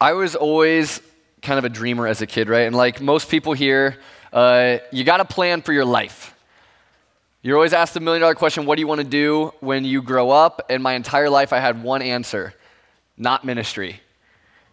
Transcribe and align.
I 0.00 0.14
was 0.14 0.34
always 0.34 1.02
kind 1.42 1.58
of 1.58 1.64
a 1.64 1.68
dreamer 1.68 2.06
as 2.06 2.22
a 2.22 2.26
kid, 2.26 2.48
right? 2.48 2.62
And 2.62 2.74
like 2.74 3.00
most 3.00 3.28
people 3.28 3.52
here, 3.52 3.98
uh, 4.32 4.78
you 4.90 5.04
got 5.04 5.20
a 5.20 5.24
plan 5.24 5.60
for 5.60 5.72
your 5.72 5.84
life. 5.84 6.34
You're 7.42 7.56
always 7.56 7.72
asked 7.72 7.94
the 7.94 8.00
million 8.00 8.20
dollar 8.20 8.34
question 8.34 8.66
what 8.66 8.76
do 8.76 8.80
you 8.80 8.86
want 8.86 9.00
to 9.00 9.06
do 9.06 9.52
when 9.60 9.84
you 9.84 10.02
grow 10.02 10.30
up? 10.30 10.66
And 10.70 10.82
my 10.82 10.94
entire 10.94 11.28
life, 11.28 11.52
I 11.52 11.58
had 11.58 11.82
one 11.82 12.02
answer 12.02 12.54
not 13.20 13.44
ministry. 13.44 14.00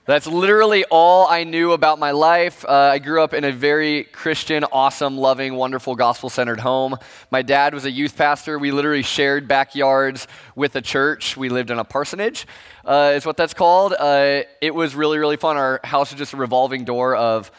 That's 0.08 0.26
literally 0.26 0.86
all 0.86 1.28
I 1.28 1.44
knew 1.44 1.74
about 1.74 2.00
my 2.00 2.12
life. 2.12 2.64
Uh, 2.64 2.72
I 2.94 2.98
grew 2.98 3.22
up 3.22 3.34
in 3.34 3.44
a 3.44 3.52
very 3.52 4.06
Christian, 4.06 4.64
awesome, 4.64 5.18
loving, 5.18 5.56
wonderful, 5.56 5.96
gospel 5.96 6.30
centered 6.30 6.62
home. 6.62 6.96
My 7.30 7.42
dad 7.42 7.74
was 7.74 7.84
a 7.84 7.92
youth 7.92 8.16
pastor. 8.16 8.58
We 8.58 8.72
literally 8.72 9.02
shared 9.02 9.50
backyards 9.50 10.30
with 10.56 10.78
a 10.78 10.82
church. 10.82 11.36
We 11.36 11.50
lived 11.50 11.72
in 11.72 11.78
a 11.78 11.84
parsonage, 11.84 12.48
uh, 12.86 13.16
is 13.18 13.26
what 13.26 13.36
that's 13.36 13.54
called. 13.54 13.96
Uh, 14.00 14.44
it 14.62 14.74
was 14.74 14.96
really, 14.96 15.18
really 15.18 15.36
fun. 15.36 15.58
Our 15.58 15.82
house 15.84 16.14
was 16.14 16.20
just 16.20 16.32
a 16.32 16.38
revolving 16.38 16.86
door 16.86 17.14
of 17.14 17.52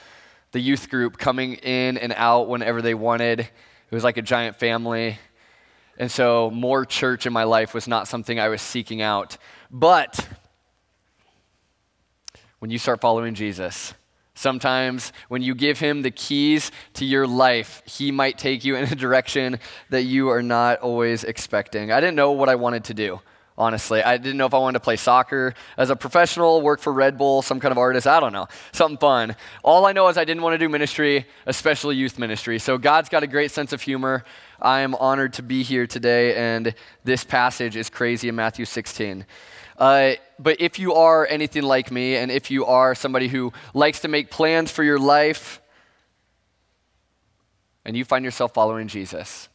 the 0.52 0.60
youth 0.60 0.88
group 0.88 1.18
coming 1.18 1.56
in 1.56 1.98
and 1.98 2.14
out 2.16 2.48
whenever 2.48 2.80
they 2.80 2.94
wanted. 2.94 3.40
It 3.40 3.50
was 3.90 4.04
like 4.04 4.16
a 4.16 4.22
giant 4.22 4.56
family. 4.56 5.18
And 5.98 6.10
so, 6.10 6.50
more 6.50 6.86
church 6.86 7.26
in 7.26 7.32
my 7.34 7.44
life 7.44 7.74
was 7.74 7.86
not 7.86 8.08
something 8.08 8.40
I 8.40 8.48
was 8.48 8.62
seeking 8.62 9.02
out. 9.02 9.36
But 9.70 10.26
when 12.58 12.70
you 12.70 12.78
start 12.78 13.00
following 13.00 13.34
Jesus. 13.34 13.94
Sometimes 14.38 15.12
when 15.26 15.42
you 15.42 15.54
give 15.54 15.80
him 15.80 16.02
the 16.02 16.12
keys 16.12 16.70
to 16.94 17.04
your 17.04 17.26
life, 17.26 17.82
he 17.84 18.12
might 18.12 18.38
take 18.38 18.64
you 18.64 18.76
in 18.76 18.84
a 18.84 18.94
direction 18.94 19.58
that 19.90 20.02
you 20.02 20.28
are 20.28 20.42
not 20.42 20.78
always 20.78 21.24
expecting. 21.24 21.90
I 21.90 22.00
didn't 22.00 22.14
know 22.14 22.30
what 22.30 22.48
I 22.48 22.54
wanted 22.54 22.84
to 22.84 22.94
do, 22.94 23.20
honestly. 23.56 24.00
I 24.00 24.16
didn't 24.16 24.36
know 24.36 24.46
if 24.46 24.54
I 24.54 24.58
wanted 24.58 24.78
to 24.78 24.84
play 24.84 24.94
soccer 24.94 25.54
as 25.76 25.90
a 25.90 25.96
professional, 25.96 26.62
work 26.62 26.78
for 26.78 26.92
Red 26.92 27.18
Bull, 27.18 27.42
some 27.42 27.58
kind 27.58 27.72
of 27.72 27.78
artist, 27.78 28.06
I 28.06 28.20
don't 28.20 28.32
know, 28.32 28.46
something 28.70 28.98
fun. 28.98 29.34
All 29.64 29.86
I 29.86 29.92
know 29.92 30.06
is 30.06 30.16
I 30.16 30.24
didn't 30.24 30.44
want 30.44 30.54
to 30.54 30.58
do 30.58 30.68
ministry, 30.68 31.26
especially 31.46 31.96
youth 31.96 32.16
ministry. 32.16 32.60
So 32.60 32.78
God's 32.78 33.08
got 33.08 33.24
a 33.24 33.26
great 33.26 33.50
sense 33.50 33.72
of 33.72 33.82
humor. 33.82 34.22
I 34.62 34.82
am 34.82 34.94
honored 34.94 35.32
to 35.32 35.42
be 35.42 35.64
here 35.64 35.88
today, 35.88 36.36
and 36.36 36.74
this 37.02 37.24
passage 37.24 37.74
is 37.74 37.90
crazy 37.90 38.28
in 38.28 38.36
Matthew 38.36 38.66
16. 38.66 39.26
Uh, 39.76 40.12
but 40.38 40.60
if 40.60 40.78
you 40.78 40.94
are 40.94 41.26
anything 41.26 41.62
like 41.62 41.90
me, 41.90 42.16
and 42.16 42.30
if 42.30 42.50
you 42.50 42.64
are 42.66 42.94
somebody 42.94 43.28
who 43.28 43.52
likes 43.74 44.00
to 44.00 44.08
make 44.08 44.30
plans 44.30 44.70
for 44.70 44.82
your 44.82 44.98
life, 44.98 45.60
and 47.84 47.96
you 47.96 48.04
find 48.04 48.24
yourself 48.24 48.52
following 48.54 48.88
Jesus, 48.88 49.48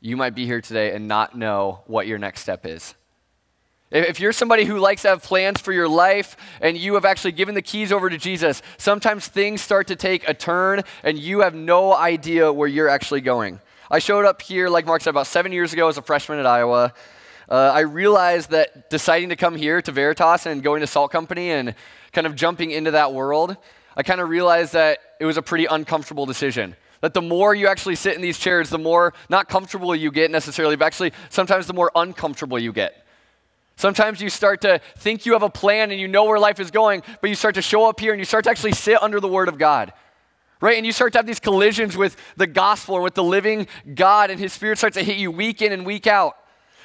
you 0.00 0.16
might 0.16 0.34
be 0.34 0.46
here 0.46 0.60
today 0.60 0.94
and 0.94 1.08
not 1.08 1.36
know 1.36 1.80
what 1.86 2.06
your 2.06 2.18
next 2.18 2.40
step 2.40 2.66
is. 2.66 2.94
If 3.90 4.20
you're 4.20 4.32
somebody 4.32 4.64
who 4.64 4.78
likes 4.78 5.02
to 5.02 5.08
have 5.08 5.22
plans 5.22 5.60
for 5.60 5.70
your 5.70 5.88
life 5.88 6.36
and 6.62 6.78
you 6.78 6.94
have 6.94 7.04
actually 7.04 7.32
given 7.32 7.54
the 7.54 7.62
keys 7.62 7.92
over 7.92 8.08
to 8.08 8.16
Jesus, 8.16 8.62
sometimes 8.78 9.28
things 9.28 9.60
start 9.60 9.86
to 9.88 9.96
take 9.96 10.26
a 10.26 10.32
turn 10.32 10.82
and 11.02 11.18
you 11.18 11.40
have 11.40 11.54
no 11.54 11.94
idea 11.94 12.50
where 12.50 12.68
you're 12.68 12.88
actually 12.88 13.20
going. 13.20 13.60
I 13.90 13.98
showed 13.98 14.24
up 14.24 14.40
here, 14.40 14.70
like 14.70 14.86
Mark 14.86 15.02
said, 15.02 15.10
about 15.10 15.26
seven 15.26 15.52
years 15.52 15.74
ago 15.74 15.88
as 15.88 15.98
a 15.98 16.02
freshman 16.02 16.38
at 16.38 16.46
Iowa 16.46 16.94
uh, 17.52 17.70
I 17.74 17.80
realized 17.80 18.48
that 18.52 18.88
deciding 18.88 19.28
to 19.28 19.36
come 19.36 19.54
here 19.54 19.82
to 19.82 19.92
Veritas 19.92 20.46
and 20.46 20.62
going 20.62 20.80
to 20.80 20.86
Salt 20.86 21.12
Company 21.12 21.50
and 21.50 21.74
kind 22.14 22.26
of 22.26 22.34
jumping 22.34 22.70
into 22.70 22.92
that 22.92 23.12
world, 23.12 23.58
I 23.94 24.02
kind 24.02 24.22
of 24.22 24.30
realized 24.30 24.72
that 24.72 25.00
it 25.20 25.26
was 25.26 25.36
a 25.36 25.42
pretty 25.42 25.66
uncomfortable 25.66 26.24
decision. 26.24 26.74
That 27.02 27.12
the 27.12 27.20
more 27.20 27.54
you 27.54 27.66
actually 27.66 27.96
sit 27.96 28.14
in 28.14 28.22
these 28.22 28.38
chairs, 28.38 28.70
the 28.70 28.78
more 28.78 29.12
not 29.28 29.50
comfortable 29.50 29.94
you 29.94 30.10
get 30.10 30.30
necessarily, 30.30 30.76
but 30.76 30.86
actually 30.86 31.12
sometimes 31.28 31.66
the 31.66 31.74
more 31.74 31.92
uncomfortable 31.94 32.58
you 32.58 32.72
get. 32.72 33.06
Sometimes 33.76 34.22
you 34.22 34.30
start 34.30 34.62
to 34.62 34.80
think 34.96 35.26
you 35.26 35.34
have 35.34 35.42
a 35.42 35.50
plan 35.50 35.90
and 35.90 36.00
you 36.00 36.08
know 36.08 36.24
where 36.24 36.38
life 36.38 36.58
is 36.58 36.70
going, 36.70 37.02
but 37.20 37.28
you 37.28 37.36
start 37.36 37.56
to 37.56 37.62
show 37.62 37.86
up 37.86 38.00
here 38.00 38.12
and 38.12 38.18
you 38.18 38.24
start 38.24 38.44
to 38.44 38.50
actually 38.50 38.72
sit 38.72 39.02
under 39.02 39.20
the 39.20 39.28
Word 39.28 39.48
of 39.48 39.58
God. 39.58 39.92
Right? 40.62 40.78
And 40.78 40.86
you 40.86 40.92
start 40.92 41.12
to 41.12 41.18
have 41.18 41.26
these 41.26 41.40
collisions 41.40 41.98
with 41.98 42.16
the 42.38 42.46
gospel 42.46 42.94
and 42.94 43.04
with 43.04 43.14
the 43.14 43.24
living 43.24 43.66
God, 43.94 44.30
and 44.30 44.40
His 44.40 44.54
Spirit 44.54 44.78
starts 44.78 44.96
to 44.96 45.04
hit 45.04 45.18
you 45.18 45.30
week 45.30 45.60
in 45.60 45.72
and 45.72 45.84
week 45.84 46.06
out 46.06 46.36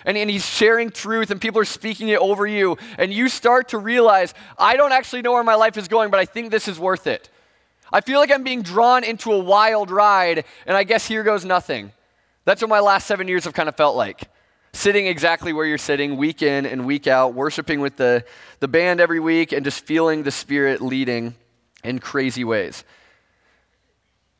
and, 0.07 0.17
and 0.17 0.29
he's 0.29 0.45
sharing 0.45 0.89
truth 0.89 1.29
and 1.29 1.39
people 1.39 1.61
are 1.61 1.65
speaking 1.65 2.07
it 2.07 2.17
over 2.17 2.47
you, 2.47 2.77
and 2.97 3.13
you 3.13 3.27
start 3.29 3.69
to 3.69 3.77
realize, 3.77 4.33
I 4.57 4.77
don't 4.77 4.93
actually 4.93 5.21
know 5.21 5.33
where 5.33 5.43
my 5.43 5.55
life 5.55 5.77
is 5.77 5.87
going, 5.87 6.09
but 6.09 6.19
I 6.19 6.25
think 6.25 6.49
this 6.49 6.67
is 6.67 6.79
worth 6.79 7.05
it. 7.05 7.29
I 7.91 8.01
feel 8.01 8.19
like 8.19 8.31
I'm 8.31 8.43
being 8.43 8.63
drawn 8.63 9.03
into 9.03 9.31
a 9.31 9.37
wild 9.37 9.91
ride, 9.91 10.45
and 10.65 10.75
I 10.75 10.83
guess 10.83 11.07
here 11.07 11.23
goes 11.23 11.45
nothing. 11.45 11.91
That's 12.45 12.61
what 12.61 12.69
my 12.69 12.79
last 12.79 13.05
seven 13.05 13.27
years 13.27 13.43
have 13.43 13.53
kind 13.53 13.69
of 13.69 13.75
felt 13.75 13.95
like. 13.95 14.29
Sitting 14.73 15.07
exactly 15.07 15.51
where 15.53 15.65
you're 15.65 15.77
sitting, 15.77 16.17
week 16.17 16.41
in 16.41 16.65
and 16.65 16.85
week 16.85 17.07
out, 17.07 17.33
worshiping 17.33 17.81
with 17.81 17.97
the, 17.97 18.23
the 18.59 18.67
band 18.67 19.01
every 19.01 19.19
week, 19.19 19.51
and 19.51 19.65
just 19.65 19.85
feeling 19.85 20.23
the 20.23 20.31
Spirit 20.31 20.81
leading 20.81 21.35
in 21.83 21.99
crazy 21.99 22.43
ways. 22.43 22.85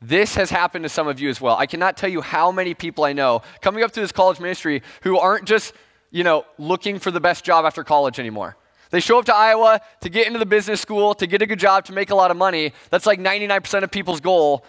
This 0.00 0.36
has 0.36 0.50
happened 0.50 0.84
to 0.84 0.88
some 0.88 1.08
of 1.08 1.18
you 1.18 1.28
as 1.28 1.40
well. 1.40 1.56
I 1.56 1.66
cannot 1.66 1.96
tell 1.96 2.08
you 2.08 2.20
how 2.20 2.52
many 2.52 2.74
people 2.74 3.04
I 3.04 3.12
know 3.12 3.42
coming 3.60 3.82
up 3.82 3.90
to 3.92 4.00
this 4.00 4.12
college 4.12 4.38
ministry 4.38 4.82
who 5.02 5.18
aren't 5.18 5.44
just, 5.44 5.72
you 6.10 6.22
know, 6.22 6.44
looking 6.56 6.98
for 6.98 7.10
the 7.10 7.20
best 7.20 7.44
job 7.44 7.64
after 7.64 7.82
college 7.82 8.20
anymore. 8.20 8.56
They 8.90 9.00
show 9.00 9.18
up 9.18 9.24
to 9.26 9.34
Iowa 9.34 9.80
to 10.00 10.08
get 10.08 10.26
into 10.26 10.38
the 10.38 10.46
business 10.46 10.80
school, 10.80 11.14
to 11.14 11.26
get 11.26 11.42
a 11.42 11.46
good 11.46 11.58
job, 11.58 11.84
to 11.86 11.92
make 11.92 12.10
a 12.10 12.14
lot 12.14 12.30
of 12.30 12.36
money. 12.36 12.72
That's 12.90 13.06
like 13.06 13.18
99% 13.18 13.82
of 13.82 13.90
people's 13.90 14.20
goal. 14.20 14.64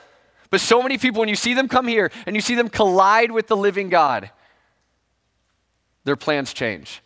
But 0.49 0.61
so 0.61 0.81
many 0.81 0.97
people, 0.97 1.19
when 1.19 1.29
you 1.29 1.35
see 1.35 1.53
them 1.53 1.67
come 1.67 1.87
here 1.87 2.11
and 2.25 2.35
you 2.35 2.41
see 2.41 2.55
them 2.55 2.67
collide 2.67 3.31
with 3.31 3.47
the 3.47 3.55
living 3.55 3.89
God, 3.89 4.31
their 6.05 6.15
plans 6.15 6.53
change. 6.53 7.01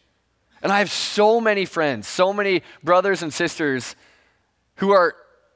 And 0.61 0.71
I 0.71 0.79
have 0.79 0.89
so 0.89 1.41
many 1.41 1.65
friends, 1.65 2.07
so 2.07 2.31
many 2.31 2.63
brothers 2.83 3.21
and 3.21 3.33
sisters 3.33 3.97
who 4.77 4.91
are 4.91 5.15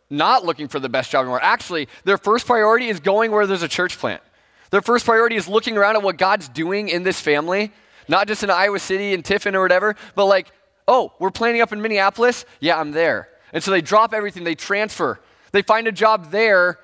not 0.10 0.46
looking 0.46 0.68
for 0.68 0.80
the 0.80 0.90
best 0.90 1.12
job 1.12 1.22
anymore. 1.22 1.42
Actually, 1.42 1.88
their 2.04 2.18
first 2.18 2.46
priority 2.46 2.88
is 2.88 3.00
going 3.00 3.32
where 3.32 3.46
there's 3.46 3.64
a 3.64 3.68
church 3.68 3.98
plant. 3.98 4.22
Their 4.70 4.82
first 4.82 5.06
priority 5.06 5.36
is 5.36 5.48
looking 5.48 5.78
around 5.78 5.96
at 5.96 6.04
what 6.04 6.18
God's 6.18 6.50
doing 6.50 6.90
in 6.90 7.04
this 7.04 7.20
family, 7.20 7.72
not 8.08 8.28
just 8.28 8.44
in 8.44 8.50
Iowa 8.50 8.80
City 8.80 9.14
and 9.14 9.24
Tiffin 9.24 9.56
or 9.56 9.62
whatever, 9.62 9.96
but 10.16 10.26
like, 10.26 10.52
oh, 10.88 11.14
we're 11.20 11.32
planning 11.32 11.62
up 11.62 11.72
in 11.72 11.82
Minneapolis? 11.82 12.46
Yeah, 12.60 12.80
I'm 12.80 12.92
there. 12.92 13.30
And 13.54 13.64
so 13.64 13.72
they 13.72 13.82
drop 13.82 14.14
everything, 14.14 14.44
they 14.44 14.56
transfer, 14.56 15.22
they 15.52 15.62
find 15.62 15.88
a 15.88 15.92
job 15.92 16.32
there 16.32 16.80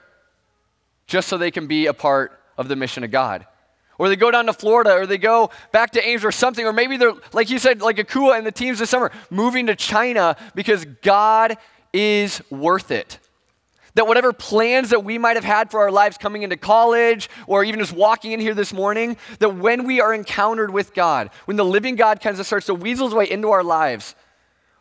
just 1.08 1.28
so 1.28 1.38
they 1.38 1.52
can 1.52 1.68
be 1.68 1.88
a 1.88 1.94
part 1.94 2.40
of 2.58 2.68
the 2.68 2.76
mission 2.76 3.04
of 3.04 3.12
God. 3.12 3.46
Or 4.00 4.10
they 4.10 4.16
go 4.16 4.32
down 4.32 4.48
to 4.48 4.54
Florida, 4.54 4.94
or 4.94 5.06
they 5.06 5.18
go 5.18 5.52
back 5.72 5.92
to 5.92 6.06
Ames 6.06 6.26
or 6.26 6.32
something, 6.32 6.66
or 6.66 6.74
maybe 6.74 6.98
they're, 6.98 7.14
like 7.32 7.50
you 7.50 7.60
said, 7.60 7.82
like 7.82 7.98
Akua 7.98 8.38
and 8.38 8.46
the 8.46 8.52
teams 8.52 8.80
this 8.80 8.90
summer, 8.90 9.12
moving 9.30 9.68
to 9.68 9.76
China 9.76 10.36
because 10.56 10.86
God 11.02 11.58
is 11.94 12.42
worth 12.50 12.92
it. 12.92 13.20
That 13.96 14.08
whatever 14.08 14.34
plans 14.34 14.90
that 14.90 15.04
we 15.04 15.20
might 15.20 15.36
have 15.36 15.44
had 15.44 15.70
for 15.70 15.82
our 15.82 15.92
lives 15.92 16.18
coming 16.18 16.42
into 16.42 16.58
college 16.58 17.30
or 17.46 17.64
even 17.64 17.80
just 17.80 17.94
walking 17.94 18.32
in 18.32 18.40
here 18.40 18.56
this 18.56 18.74
morning, 18.74 19.18
that 19.38 19.56
when 19.56 19.86
we 19.86 20.02
are 20.02 20.14
encountered 20.14 20.72
with 20.72 20.96
God, 20.96 21.30
when 21.46 21.58
the 21.58 21.66
living 21.66 21.96
God 21.96 22.20
kind 22.20 22.38
of 22.38 22.46
starts 22.46 22.66
to 22.66 22.74
weasel 22.74 23.08
his 23.08 23.14
way 23.14 23.30
into 23.30 23.52
our 23.52 23.64
lives, 23.64 24.16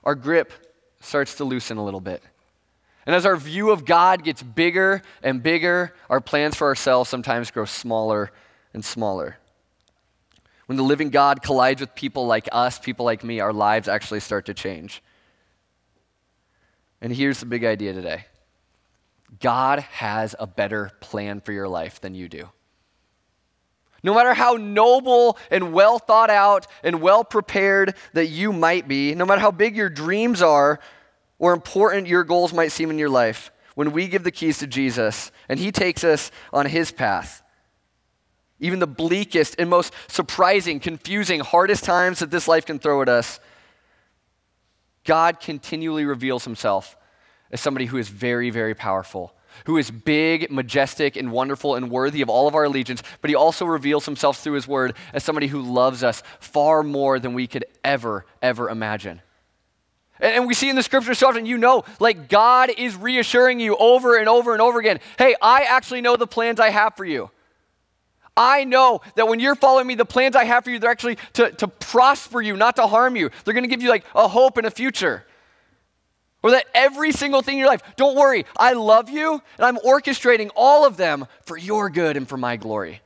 our 0.03 0.15
grip 0.15 0.53
starts 1.01 1.35
to 1.37 1.45
loosen 1.45 1.77
a 1.77 1.85
little 1.85 2.01
bit. 2.01 2.23
And 3.05 3.15
as 3.15 3.27
our 3.27 3.37
view 3.37 3.71
of 3.71 3.85
God 3.85 4.25
gets 4.25 4.43
bigger 4.43 5.03
and 5.23 5.43
bigger, 5.43 5.93
our 6.09 6.21
plans 6.21 6.55
for 6.55 6.69
ourselves 6.69 7.11
sometimes 7.11 7.51
grow 7.51 7.65
smaller 7.65 8.31
and 8.73 8.85
smaller. 8.85 9.39
When 10.67 10.77
the 10.77 10.85
living 10.85 11.11
God 11.11 11.43
collides 11.43 11.81
with 11.81 11.95
people 11.95 12.27
like 12.27 12.49
us, 12.53 12.79
people 12.79 13.05
like 13.05 13.25
me, 13.25 13.41
our 13.41 13.53
lives 13.53 13.89
actually 13.89 14.21
start 14.21 14.47
to 14.47 14.55
change. 14.55 15.03
And 17.03 17.13
here's 17.13 17.41
the 17.41 17.47
big 17.47 17.65
idea 17.65 17.93
today 17.93 18.25
God 19.41 19.81
has 19.81 20.35
a 20.39 20.47
better 20.47 20.93
plan 21.01 21.41
for 21.41 21.53
your 21.53 21.69
life 21.69 22.01
than 22.01 22.15
you 22.15 22.29
do. 22.29 22.49
No 24.05 24.15
matter 24.15 24.35
how 24.35 24.55
noble 24.55 25.37
and 25.51 25.73
well 25.73 25.99
thought 25.99 26.31
out 26.31 26.67
and 26.83 27.01
well 27.01 27.23
prepared 27.25 27.95
that 28.15 28.27
you 28.27 28.53
might 28.53 28.89
be, 28.89 29.15
no 29.15 29.25
matter 29.25 29.41
how 29.41 29.51
big 29.51 29.77
your 29.77 29.89
dreams 29.89 30.43
are 30.43 30.81
or 31.39 31.53
important 31.53 32.07
your 32.07 32.25
goals 32.25 32.53
might 32.53 32.73
seem 32.73 32.91
in 32.91 32.99
your 32.99 33.09
life, 33.09 33.53
when 33.75 33.93
we 33.93 34.09
give 34.09 34.23
the 34.23 34.31
keys 34.31 34.59
to 34.59 34.67
Jesus 34.67 35.31
and 35.49 35.59
He 35.59 35.73
takes 35.73 36.05
us 36.05 36.31
on 36.53 36.67
His 36.67 36.93
path, 36.93 37.43
even 38.61 38.79
the 38.79 38.87
bleakest 38.87 39.57
and 39.59 39.69
most 39.69 39.93
surprising, 40.09 40.79
confusing, 40.79 41.41
hardest 41.41 41.85
times 41.85 42.21
that 42.21 42.31
this 42.31 42.47
life 42.47 42.67
can 42.67 42.79
throw 42.79 43.03
at 43.03 43.09
us, 43.09 43.41
God 45.05 45.41
continually 45.41 46.05
reveals 46.05 46.45
himself 46.45 46.97
as 47.53 47.61
somebody 47.61 47.87
who 47.87 47.99
is 47.99 48.09
very, 48.09 48.51
very 48.51 48.75
powerful, 48.75 49.35
who 49.67 49.77
is 49.77 49.91
big, 49.91 50.51
majestic, 50.51 51.17
and 51.17 51.31
wonderful 51.31 51.75
and 51.75 51.91
worthy 51.91 52.23
of 52.23 52.29
all 52.29 52.49
of 52.49 52.55
our 52.55 52.65
allegiance, 52.65 53.03
but 53.21 53.29
he 53.29 53.37
also 53.37 53.67
reveals 53.67 54.07
himself 54.07 54.39
through 54.39 54.55
his 54.55 54.67
word 54.67 54.95
as 55.13 55.23
somebody 55.23 55.47
who 55.47 55.61
loves 55.61 56.03
us 56.03 56.23
far 56.41 56.83
more 56.83 57.19
than 57.19 57.35
we 57.35 57.47
could 57.47 57.65
ever, 57.85 58.25
ever 58.41 58.71
imagine. 58.71 59.21
And, 60.19 60.47
we 60.47 60.55
see 60.55 60.71
in 60.71 60.77
the 60.77 60.83
scripture 60.83 61.15
so 61.15 61.29
often, 61.29 61.47
you 61.47 61.59
know, 61.59 61.85
like 61.99 62.29
God 62.29 62.71
is 62.71 62.95
reassuring 62.95 63.59
you 63.59 63.77
over 63.77 64.17
and 64.17 64.29
over 64.29 64.53
and 64.53 64.63
over 64.63 64.79
again 64.79 65.01
hey, 65.19 65.35
I 65.43 65.63
actually 65.63 66.01
know 66.01 66.17
the 66.17 66.29
plans 66.29 66.61
I 66.61 66.71
have 66.71 66.97
for 66.97 67.05
you. 67.05 67.31
I 68.37 68.65
know 68.65 69.03
that 69.17 69.29
when 69.29 69.41
you're 69.41 69.55
following 69.55 69.87
me, 69.87 69.95
the 69.95 70.07
plans 70.07 70.37
I 70.37 70.45
have 70.45 70.65
for 70.65 70.71
you, 70.71 70.79
they're 70.79 70.91
actually 70.91 71.19
to, 71.35 71.51
to 71.51 71.69
prosper 71.69 72.41
you, 72.41 72.57
not 72.57 72.77
to 72.77 72.87
harm 72.87 73.15
you. 73.15 73.31
They're 73.45 73.53
going 73.53 73.65
to 73.65 73.69
give 73.69 73.83
you 73.83 73.91
like 73.91 74.05
a 74.15 74.27
hope 74.27 74.57
and 74.57 74.67
a 74.67 74.71
future. 74.71 75.27
Or 76.43 76.51
that 76.51 76.67
every 76.75 77.13
single 77.13 77.43
thing 77.43 77.55
in 77.55 77.61
your 77.61 77.69
life, 77.69 77.83
don't 77.97 78.17
worry, 78.17 78.47
I 78.57 78.73
love 78.73 79.09
you 79.09 79.41
and 79.59 79.65
I'm 79.65 79.77
orchestrating 79.79 80.51
all 80.57 80.85
of 80.85 80.97
them 80.97 81.27
for 81.45 81.57
your 81.57 81.89
good 81.89 82.17
and 82.17 82.29
for 82.29 82.37
my 82.37 82.57
glory. 82.57 83.01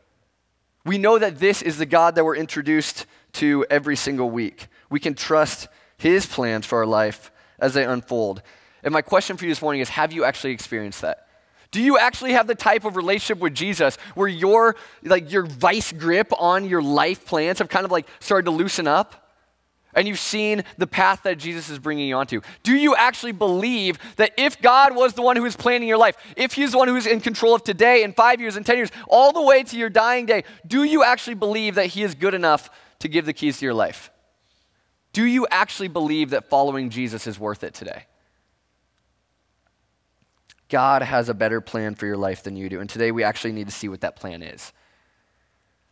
We 0.84 0.98
know 0.98 1.18
that 1.18 1.38
this 1.38 1.62
is 1.62 1.78
the 1.78 1.86
God 1.86 2.14
that 2.14 2.24
we're 2.24 2.36
introduced 2.36 3.06
to 3.34 3.66
every 3.68 3.96
single 3.96 4.30
week. 4.30 4.68
We 4.88 5.00
can 5.00 5.14
trust 5.14 5.68
his 5.98 6.26
plans 6.26 6.64
for 6.64 6.78
our 6.78 6.86
life 6.86 7.30
as 7.58 7.74
they 7.74 7.84
unfold. 7.84 8.42
And 8.82 8.92
my 8.92 9.02
question 9.02 9.36
for 9.36 9.44
you 9.44 9.50
this 9.50 9.62
morning 9.62 9.80
is 9.80 9.88
have 9.90 10.12
you 10.12 10.24
actually 10.24 10.52
experienced 10.52 11.02
that? 11.02 11.26
Do 11.72 11.82
you 11.82 11.98
actually 11.98 12.32
have 12.32 12.46
the 12.46 12.54
type 12.54 12.84
of 12.84 12.96
relationship 12.96 13.42
with 13.42 13.54
Jesus 13.54 13.96
where 14.14 14.28
your 14.28 14.76
like 15.02 15.30
your 15.32 15.44
vice 15.44 15.92
grip 15.92 16.32
on 16.38 16.64
your 16.68 16.80
life 16.80 17.26
plans 17.26 17.58
have 17.58 17.68
kind 17.68 17.84
of 17.84 17.90
like 17.90 18.06
started 18.20 18.44
to 18.44 18.52
loosen 18.52 18.86
up? 18.86 19.25
And 19.96 20.06
you've 20.06 20.20
seen 20.20 20.62
the 20.76 20.86
path 20.86 21.22
that 21.22 21.38
Jesus 21.38 21.70
is 21.70 21.78
bringing 21.78 22.06
you 22.06 22.16
onto. 22.16 22.42
Do 22.62 22.76
you 22.76 22.94
actually 22.94 23.32
believe 23.32 23.98
that 24.16 24.32
if 24.36 24.60
God 24.60 24.94
was 24.94 25.14
the 25.14 25.22
one 25.22 25.36
who 25.36 25.44
is 25.46 25.56
planning 25.56 25.88
your 25.88 25.96
life, 25.96 26.16
if 26.36 26.52
He's 26.52 26.72
the 26.72 26.78
one 26.78 26.86
who's 26.86 27.06
in 27.06 27.20
control 27.20 27.54
of 27.54 27.64
today 27.64 28.04
and 28.04 28.14
five 28.14 28.40
years 28.40 28.56
and 28.56 28.64
10 28.64 28.76
years, 28.76 28.90
all 29.08 29.32
the 29.32 29.42
way 29.42 29.62
to 29.62 29.76
your 29.76 29.88
dying 29.88 30.26
day, 30.26 30.44
do 30.66 30.84
you 30.84 31.02
actually 31.02 31.34
believe 31.34 31.76
that 31.76 31.86
He 31.86 32.02
is 32.02 32.14
good 32.14 32.34
enough 32.34 32.68
to 32.98 33.08
give 33.08 33.24
the 33.24 33.32
keys 33.32 33.58
to 33.58 33.64
your 33.64 33.74
life? 33.74 34.10
Do 35.14 35.24
you 35.24 35.46
actually 35.50 35.88
believe 35.88 36.30
that 36.30 36.50
following 36.50 36.90
Jesus 36.90 37.26
is 37.26 37.40
worth 37.40 37.64
it 37.64 37.72
today? 37.72 38.04
God 40.68 41.00
has 41.00 41.30
a 41.30 41.34
better 41.34 41.62
plan 41.62 41.94
for 41.94 42.04
your 42.04 42.18
life 42.18 42.42
than 42.42 42.54
you 42.54 42.68
do. 42.68 42.80
And 42.80 42.90
today 42.90 43.12
we 43.12 43.24
actually 43.24 43.52
need 43.52 43.66
to 43.66 43.72
see 43.72 43.88
what 43.88 44.02
that 44.02 44.16
plan 44.16 44.42
is. 44.42 44.72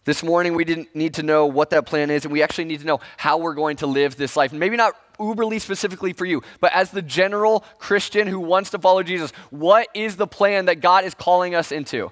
This 0.04 0.22
morning 0.22 0.54
we 0.54 0.64
didn't 0.64 0.94
need 0.94 1.14
to 1.14 1.22
know 1.22 1.46
what 1.46 1.70
that 1.70 1.86
plan 1.86 2.10
is, 2.10 2.24
and 2.24 2.32
we 2.32 2.42
actually 2.42 2.66
need 2.66 2.80
to 2.80 2.86
know 2.86 3.00
how 3.16 3.38
we're 3.38 3.54
going 3.54 3.76
to 3.78 3.86
live 3.86 4.16
this 4.16 4.36
life. 4.36 4.52
Maybe 4.52 4.76
not 4.76 4.94
uberly 5.18 5.60
specifically 5.60 6.12
for 6.12 6.26
you, 6.26 6.42
but 6.60 6.72
as 6.74 6.90
the 6.90 7.00
general 7.00 7.64
Christian 7.78 8.26
who 8.26 8.40
wants 8.40 8.70
to 8.70 8.78
follow 8.78 9.02
Jesus, 9.02 9.30
what 9.50 9.88
is 9.94 10.16
the 10.16 10.26
plan 10.26 10.66
that 10.66 10.80
God 10.80 11.04
is 11.04 11.14
calling 11.14 11.54
us 11.54 11.72
into? 11.72 12.10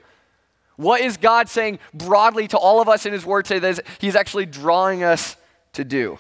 What 0.76 1.02
is 1.02 1.18
God 1.18 1.50
saying 1.50 1.80
broadly 1.92 2.48
to 2.48 2.56
all 2.56 2.80
of 2.80 2.88
us 2.88 3.04
in 3.04 3.12
His 3.12 3.26
Word 3.26 3.44
today 3.44 3.72
that 3.72 3.86
He's 3.98 4.16
actually 4.16 4.46
drawing 4.46 5.04
us 5.04 5.36
to 5.74 5.84
do? 5.84 6.18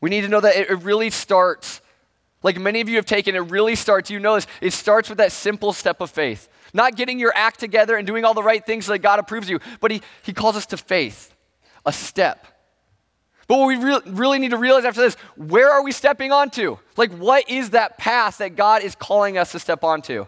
We 0.00 0.10
need 0.10 0.22
to 0.22 0.28
know 0.28 0.40
that 0.40 0.56
it 0.56 0.82
really 0.82 1.10
starts 1.10 1.80
like 2.44 2.60
many 2.60 2.82
of 2.82 2.90
you 2.90 2.96
have 2.96 3.06
taken, 3.06 3.34
it 3.34 3.50
really 3.50 3.74
starts, 3.74 4.10
you 4.10 4.20
know 4.20 4.34
this, 4.34 4.46
it 4.60 4.74
starts 4.74 5.08
with 5.08 5.16
that 5.16 5.32
simple 5.32 5.72
step 5.72 6.02
of 6.02 6.10
faith. 6.10 6.48
Not 6.74 6.96
getting 6.96 7.20
your 7.20 7.32
act 7.34 7.60
together 7.60 7.96
and 7.96 8.06
doing 8.06 8.24
all 8.24 8.34
the 8.34 8.42
right 8.42 8.64
things 8.64 8.86
so 8.86 8.92
that 8.92 8.98
God 8.98 9.20
approves 9.20 9.48
you, 9.48 9.60
but 9.80 9.92
He, 9.92 10.02
he 10.22 10.34
calls 10.34 10.56
us 10.56 10.66
to 10.66 10.76
faith, 10.76 11.32
a 11.86 11.92
step. 11.92 12.46
But 13.46 13.58
what 13.58 13.66
we 13.68 13.76
re- 13.76 14.00
really 14.06 14.38
need 14.38 14.50
to 14.50 14.56
realize 14.56 14.84
after 14.84 15.00
this, 15.00 15.14
where 15.36 15.70
are 15.70 15.84
we 15.84 15.92
stepping 15.92 16.32
onto? 16.32 16.78
Like, 16.96 17.12
what 17.12 17.48
is 17.48 17.70
that 17.70 17.96
path 17.96 18.38
that 18.38 18.56
God 18.56 18.82
is 18.82 18.94
calling 18.94 19.38
us 19.38 19.52
to 19.52 19.58
step 19.58 19.84
onto? 19.84 20.26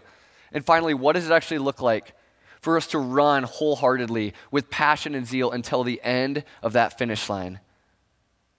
And 0.51 0.65
finally, 0.65 0.93
what 0.93 1.13
does 1.13 1.29
it 1.29 1.33
actually 1.33 1.57
look 1.57 1.81
like 1.81 2.13
for 2.61 2.77
us 2.77 2.87
to 2.87 2.99
run 2.99 3.43
wholeheartedly 3.43 4.33
with 4.51 4.69
passion 4.69 5.15
and 5.15 5.27
zeal 5.27 5.51
until 5.51 5.83
the 5.83 5.99
end 6.03 6.43
of 6.63 6.73
that 6.73 6.97
finish 6.97 7.29
line 7.29 7.59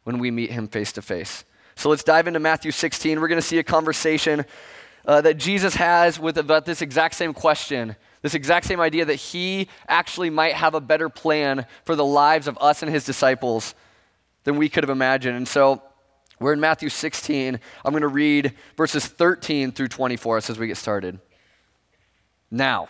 when 0.04 0.18
we 0.18 0.30
meet 0.30 0.50
Him 0.50 0.68
face 0.68 0.92
to 0.92 1.02
face? 1.02 1.44
So 1.76 1.88
let's 1.88 2.02
dive 2.02 2.26
into 2.26 2.40
Matthew 2.40 2.72
16. 2.72 3.20
We're 3.20 3.28
going 3.28 3.40
to 3.40 3.46
see 3.46 3.58
a 3.58 3.64
conversation 3.64 4.44
uh, 5.06 5.20
that 5.20 5.34
Jesus 5.34 5.74
has 5.74 6.18
with 6.18 6.38
about 6.38 6.64
this 6.64 6.82
exact 6.82 7.14
same 7.14 7.32
question, 7.32 7.96
this 8.22 8.34
exact 8.34 8.66
same 8.66 8.80
idea 8.80 9.04
that 9.04 9.14
he 9.14 9.68
actually 9.88 10.30
might 10.30 10.54
have 10.54 10.74
a 10.74 10.80
better 10.80 11.08
plan 11.08 11.66
for 11.84 11.96
the 11.96 12.04
lives 12.04 12.48
of 12.48 12.58
us 12.60 12.82
and 12.82 12.92
his 12.92 13.04
disciples 13.04 13.74
than 14.44 14.56
we 14.56 14.68
could 14.68 14.84
have 14.84 14.90
imagined. 14.90 15.36
And 15.36 15.48
so 15.48 15.82
we're 16.40 16.52
in 16.52 16.60
Matthew 16.60 16.88
16. 16.88 17.58
I'm 17.84 17.92
going 17.92 18.02
to 18.02 18.08
read 18.08 18.54
verses 18.76 19.06
13 19.06 19.72
through 19.72 19.88
24 19.88 20.38
as 20.38 20.58
we 20.58 20.66
get 20.66 20.76
started. 20.76 21.18
Now, 22.50 22.88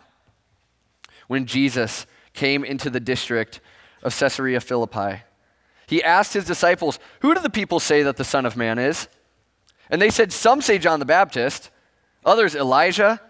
when 1.27 1.47
Jesus 1.47 2.07
came 2.33 2.65
into 2.65 2.91
the 2.91 3.01
district 3.01 3.61
of 4.03 4.17
Caesarea 4.19 4.61
Philippi, 4.61 5.23
he 5.87 6.03
asked 6.03 6.35
his 6.35 6.45
disciples, 6.45 6.99
Who 7.21 7.35
do 7.35 7.41
the 7.41 7.51
people 7.51 7.81
say 7.81 8.03
that 8.03 8.17
the 8.17 8.25
Son 8.25 8.45
of 8.45 8.57
Man 8.57 8.79
is? 8.79 9.09
And 9.91 10.03
they 10.03 10.11
said, 10.11 10.33
Some 10.33 10.61
say 10.61 10.79
John 10.79 11.01
the 11.01 11.07
Baptist, 11.07 11.71
others 12.29 12.55
Elijah, 12.55 13.21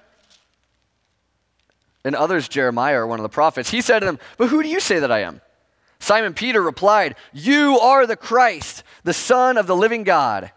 and 2.05 2.15
others 2.15 2.49
Jeremiah 2.49 3.07
one 3.07 3.19
of 3.19 3.23
the 3.23 3.29
prophets. 3.29 3.71
He 3.71 3.81
said 3.81 4.01
to 4.01 4.07
them, 4.07 4.19
But 4.37 4.49
who 4.49 4.63
do 4.63 4.69
you 4.69 4.81
say 4.81 4.99
that 4.99 5.13
I 5.13 5.21
am? 5.21 5.41
Simon 6.01 6.35
Peter 6.35 6.63
replied, 6.63 7.17
You 7.33 7.79
are 7.81 8.07
the 8.07 8.17
Christ, 8.17 8.83
the 9.05 9.13
Son 9.13 9.57
of 9.57 9.67
the 9.67 9.77
living 9.77 10.05
God. 10.05 10.53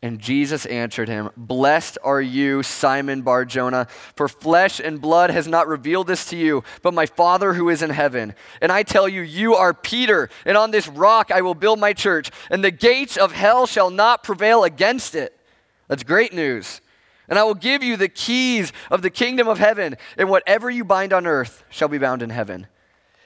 And 0.00 0.18
Jesus 0.18 0.66
answered 0.66 1.08
him, 1.08 1.30
Blessed 1.36 1.96
are 2.04 2.20
you, 2.20 2.62
Simon 2.62 3.22
Bar 3.22 3.46
Jonah, 3.46 3.88
for 4.14 4.28
flesh 4.28 4.78
and 4.78 5.00
blood 5.00 5.30
has 5.30 5.48
not 5.48 5.66
revealed 5.66 6.06
this 6.06 6.26
to 6.26 6.36
you, 6.36 6.62
but 6.82 6.92
my 6.92 7.06
Father 7.06 7.54
who 7.54 7.70
is 7.70 7.82
in 7.82 7.88
heaven. 7.88 8.34
And 8.60 8.70
I 8.70 8.82
tell 8.82 9.08
you, 9.08 9.22
you 9.22 9.54
are 9.54 9.72
Peter, 9.72 10.28
and 10.44 10.58
on 10.58 10.72
this 10.72 10.88
rock 10.88 11.30
I 11.30 11.40
will 11.40 11.54
build 11.54 11.80
my 11.80 11.94
church, 11.94 12.30
and 12.50 12.62
the 12.62 12.70
gates 12.70 13.16
of 13.16 13.32
hell 13.32 13.66
shall 13.66 13.90
not 13.90 14.22
prevail 14.22 14.62
against 14.62 15.14
it. 15.14 15.38
That's 15.88 16.02
great 16.02 16.34
news. 16.34 16.82
And 17.28 17.38
I 17.38 17.44
will 17.44 17.54
give 17.54 17.82
you 17.82 17.96
the 17.96 18.08
keys 18.08 18.72
of 18.90 19.02
the 19.02 19.10
kingdom 19.10 19.48
of 19.48 19.58
heaven, 19.58 19.96
and 20.16 20.28
whatever 20.28 20.70
you 20.70 20.84
bind 20.84 21.12
on 21.12 21.26
earth 21.26 21.64
shall 21.70 21.88
be 21.88 21.98
bound 21.98 22.22
in 22.22 22.30
heaven, 22.30 22.66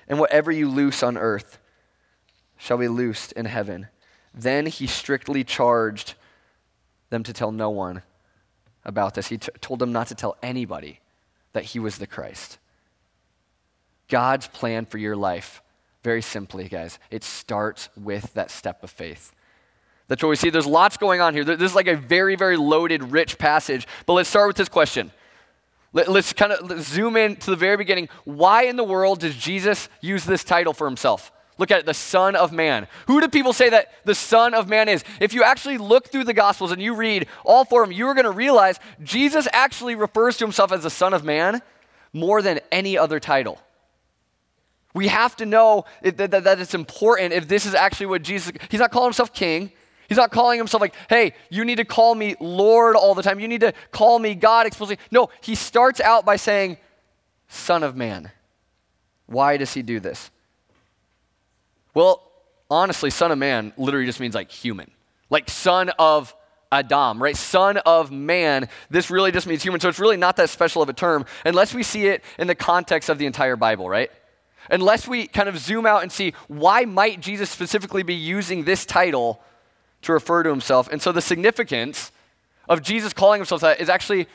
and 0.06 0.18
whatever 0.20 0.52
you 0.52 0.68
loose 0.68 1.02
on 1.02 1.16
earth 1.16 1.58
shall 2.56 2.78
be 2.78 2.88
loosed 2.88 3.32
in 3.32 3.46
heaven. 3.46 3.88
Then 4.32 4.66
he 4.66 4.86
strictly 4.86 5.42
charged 5.42 6.14
them 7.10 7.22
to 7.24 7.32
tell 7.32 7.50
no 7.50 7.70
one 7.70 8.02
about 8.84 9.14
this. 9.14 9.28
He 9.28 9.38
t- 9.38 9.48
told 9.60 9.80
them 9.80 9.92
not 9.92 10.06
to 10.08 10.14
tell 10.14 10.36
anybody 10.42 11.00
that 11.52 11.64
he 11.64 11.78
was 11.78 11.98
the 11.98 12.06
Christ. 12.06 12.58
God's 14.08 14.48
plan 14.48 14.86
for 14.86 14.98
your 14.98 15.16
life, 15.16 15.62
very 16.02 16.22
simply, 16.22 16.68
guys, 16.68 16.98
it 17.10 17.24
starts 17.24 17.88
with 17.96 18.32
that 18.34 18.50
step 18.50 18.82
of 18.82 18.90
faith. 18.90 19.34
That's 20.08 20.22
what 20.22 20.30
we 20.30 20.36
see. 20.36 20.50
There's 20.50 20.66
lots 20.66 20.96
going 20.96 21.20
on 21.20 21.34
here. 21.34 21.44
This 21.44 21.70
is 21.70 21.74
like 21.74 21.86
a 21.86 21.96
very, 21.96 22.34
very 22.34 22.56
loaded, 22.56 23.12
rich 23.12 23.38
passage. 23.38 23.86
But 24.06 24.14
let's 24.14 24.28
start 24.28 24.48
with 24.48 24.56
this 24.56 24.68
question. 24.68 25.12
Let, 25.92 26.08
us 26.08 26.32
kind 26.32 26.52
of 26.52 26.82
zoom 26.82 27.16
in 27.16 27.36
to 27.36 27.50
the 27.50 27.56
very 27.56 27.76
beginning. 27.76 28.08
Why 28.24 28.64
in 28.64 28.76
the 28.76 28.84
world 28.84 29.20
does 29.20 29.34
Jesus 29.36 29.88
use 30.00 30.24
this 30.24 30.44
title 30.44 30.72
for 30.72 30.86
himself? 30.86 31.32
Look 31.58 31.70
at 31.70 31.80
it, 31.80 31.86
the 31.86 31.94
Son 31.94 32.36
of 32.36 32.52
Man. 32.52 32.86
Who 33.06 33.20
do 33.20 33.28
people 33.28 33.52
say 33.52 33.68
that 33.70 33.92
the 34.04 34.14
Son 34.14 34.54
of 34.54 34.68
Man 34.68 34.88
is? 34.88 35.02
If 35.20 35.34
you 35.34 35.42
actually 35.42 35.76
look 35.76 36.08
through 36.08 36.24
the 36.24 36.34
Gospels 36.34 36.72
and 36.72 36.80
you 36.80 36.94
read 36.94 37.26
all 37.44 37.64
four 37.64 37.82
of 37.82 37.88
them, 37.88 37.96
you 37.96 38.06
are 38.06 38.14
going 38.14 38.26
to 38.26 38.30
realize 38.30 38.78
Jesus 39.02 39.48
actually 39.52 39.94
refers 39.94 40.36
to 40.38 40.44
himself 40.44 40.72
as 40.72 40.84
the 40.84 40.90
Son 40.90 41.12
of 41.12 41.24
Man 41.24 41.60
more 42.12 42.42
than 42.42 42.60
any 42.70 42.96
other 42.96 43.18
title. 43.18 43.58
We 44.94 45.08
have 45.08 45.36
to 45.36 45.46
know 45.46 45.84
that, 46.02 46.16
that, 46.16 46.44
that 46.44 46.60
it's 46.60 46.74
important 46.74 47.32
if 47.32 47.48
this 47.48 47.66
is 47.66 47.74
actually 47.74 48.06
what 48.06 48.22
Jesus, 48.22 48.52
he's 48.70 48.80
not 48.80 48.90
calling 48.90 49.08
himself 49.08 49.32
king. 49.32 49.72
He's 50.08 50.18
not 50.18 50.30
calling 50.30 50.58
himself 50.58 50.80
like, 50.80 50.94
hey, 51.08 51.34
you 51.50 51.64
need 51.64 51.76
to 51.76 51.84
call 51.84 52.14
me 52.14 52.34
Lord 52.40 52.96
all 52.96 53.14
the 53.14 53.22
time. 53.22 53.40
You 53.40 53.48
need 53.48 53.60
to 53.60 53.74
call 53.90 54.18
me 54.18 54.34
God 54.34 54.66
explicitly. 54.66 55.02
No, 55.10 55.28
he 55.42 55.54
starts 55.54 56.00
out 56.00 56.24
by 56.24 56.36
saying, 56.36 56.78
Son 57.48 57.82
of 57.82 57.94
Man. 57.94 58.30
Why 59.26 59.58
does 59.58 59.74
he 59.74 59.82
do 59.82 60.00
this? 60.00 60.30
Well, 61.92 62.22
honestly, 62.70 63.10
son 63.10 63.30
of 63.30 63.38
man 63.38 63.72
literally 63.76 64.06
just 64.06 64.20
means 64.20 64.34
like 64.34 64.50
human, 64.50 64.90
like 65.30 65.50
son 65.50 65.90
of 65.98 66.34
Adam, 66.72 67.22
right? 67.22 67.36
Son 67.36 67.76
of 67.78 68.10
man. 68.10 68.68
This 68.90 69.10
really 69.10 69.32
just 69.32 69.46
means 69.46 69.62
human. 69.62 69.80
So 69.80 69.88
it's 69.88 69.98
really 69.98 70.16
not 70.16 70.36
that 70.36 70.50
special 70.50 70.80
of 70.82 70.88
a 70.88 70.92
term 70.92 71.26
unless 71.44 71.74
we 71.74 71.82
see 71.82 72.06
it 72.06 72.22
in 72.38 72.46
the 72.46 72.54
context 72.54 73.08
of 73.08 73.18
the 73.18 73.26
entire 73.26 73.56
Bible, 73.56 73.88
right? 73.88 74.10
Unless 74.70 75.08
we 75.08 75.26
kind 75.26 75.48
of 75.48 75.58
zoom 75.58 75.86
out 75.86 76.02
and 76.02 76.12
see 76.12 76.34
why 76.46 76.84
might 76.84 77.20
Jesus 77.20 77.50
specifically 77.50 78.02
be 78.02 78.14
using 78.14 78.64
this 78.64 78.86
title 78.86 79.40
to 80.02 80.12
refer 80.12 80.42
to 80.42 80.50
himself. 80.50 80.88
And 80.90 81.00
so 81.00 81.12
the 81.12 81.20
significance 81.20 82.12
of 82.68 82.82
Jesus 82.82 83.12
calling 83.12 83.40
himself 83.40 83.60
that 83.62 83.80
is 83.80 83.88
actually 83.88 84.26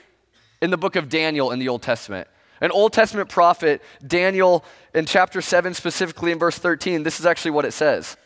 in 0.61 0.69
the 0.69 0.77
book 0.77 0.95
of 0.95 1.09
Daniel 1.09 1.51
in 1.51 1.59
the 1.59 1.69
Old 1.69 1.81
Testament. 1.81 2.27
An 2.61 2.71
Old 2.71 2.93
Testament 2.93 3.29
prophet, 3.29 3.81
Daniel, 4.05 4.63
in 4.93 5.05
chapter 5.05 5.41
7, 5.41 5.73
specifically 5.73 6.31
in 6.31 6.39
verse 6.39 6.57
13, 6.57 7.03
this 7.03 7.19
is 7.19 7.25
actually 7.25 7.51
what 7.51 7.65
it 7.65 7.73
says 7.73 8.17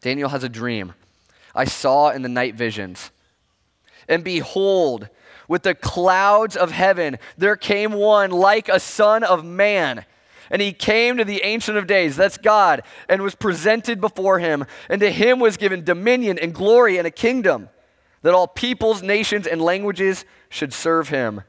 Daniel 0.00 0.28
has 0.28 0.44
a 0.44 0.48
dream. 0.48 0.94
I 1.54 1.64
saw 1.64 2.10
in 2.10 2.22
the 2.22 2.28
night 2.28 2.56
visions. 2.56 3.10
And 4.08 4.24
behold, 4.24 5.08
with 5.48 5.62
the 5.62 5.74
clouds 5.74 6.56
of 6.56 6.72
heaven, 6.72 7.18
there 7.38 7.56
came 7.56 7.92
one 7.92 8.30
like 8.30 8.68
a 8.68 8.80
son 8.80 9.22
of 9.22 9.44
man. 9.44 10.04
And 10.54 10.62
he 10.62 10.72
came 10.72 11.16
to 11.16 11.24
the 11.24 11.42
Ancient 11.42 11.76
of 11.76 11.88
Days, 11.88 12.14
that's 12.14 12.38
God, 12.38 12.84
and 13.08 13.22
was 13.22 13.34
presented 13.34 14.00
before 14.00 14.38
him. 14.38 14.66
And 14.88 15.00
to 15.00 15.10
him 15.10 15.40
was 15.40 15.56
given 15.56 15.82
dominion 15.82 16.38
and 16.38 16.54
glory 16.54 16.96
and 16.96 17.08
a 17.08 17.10
kingdom, 17.10 17.70
that 18.22 18.34
all 18.34 18.46
peoples, 18.46 19.02
nations, 19.02 19.48
and 19.48 19.60
languages 19.60 20.24
should 20.48 20.72
serve 20.72 21.08
him. 21.08 21.42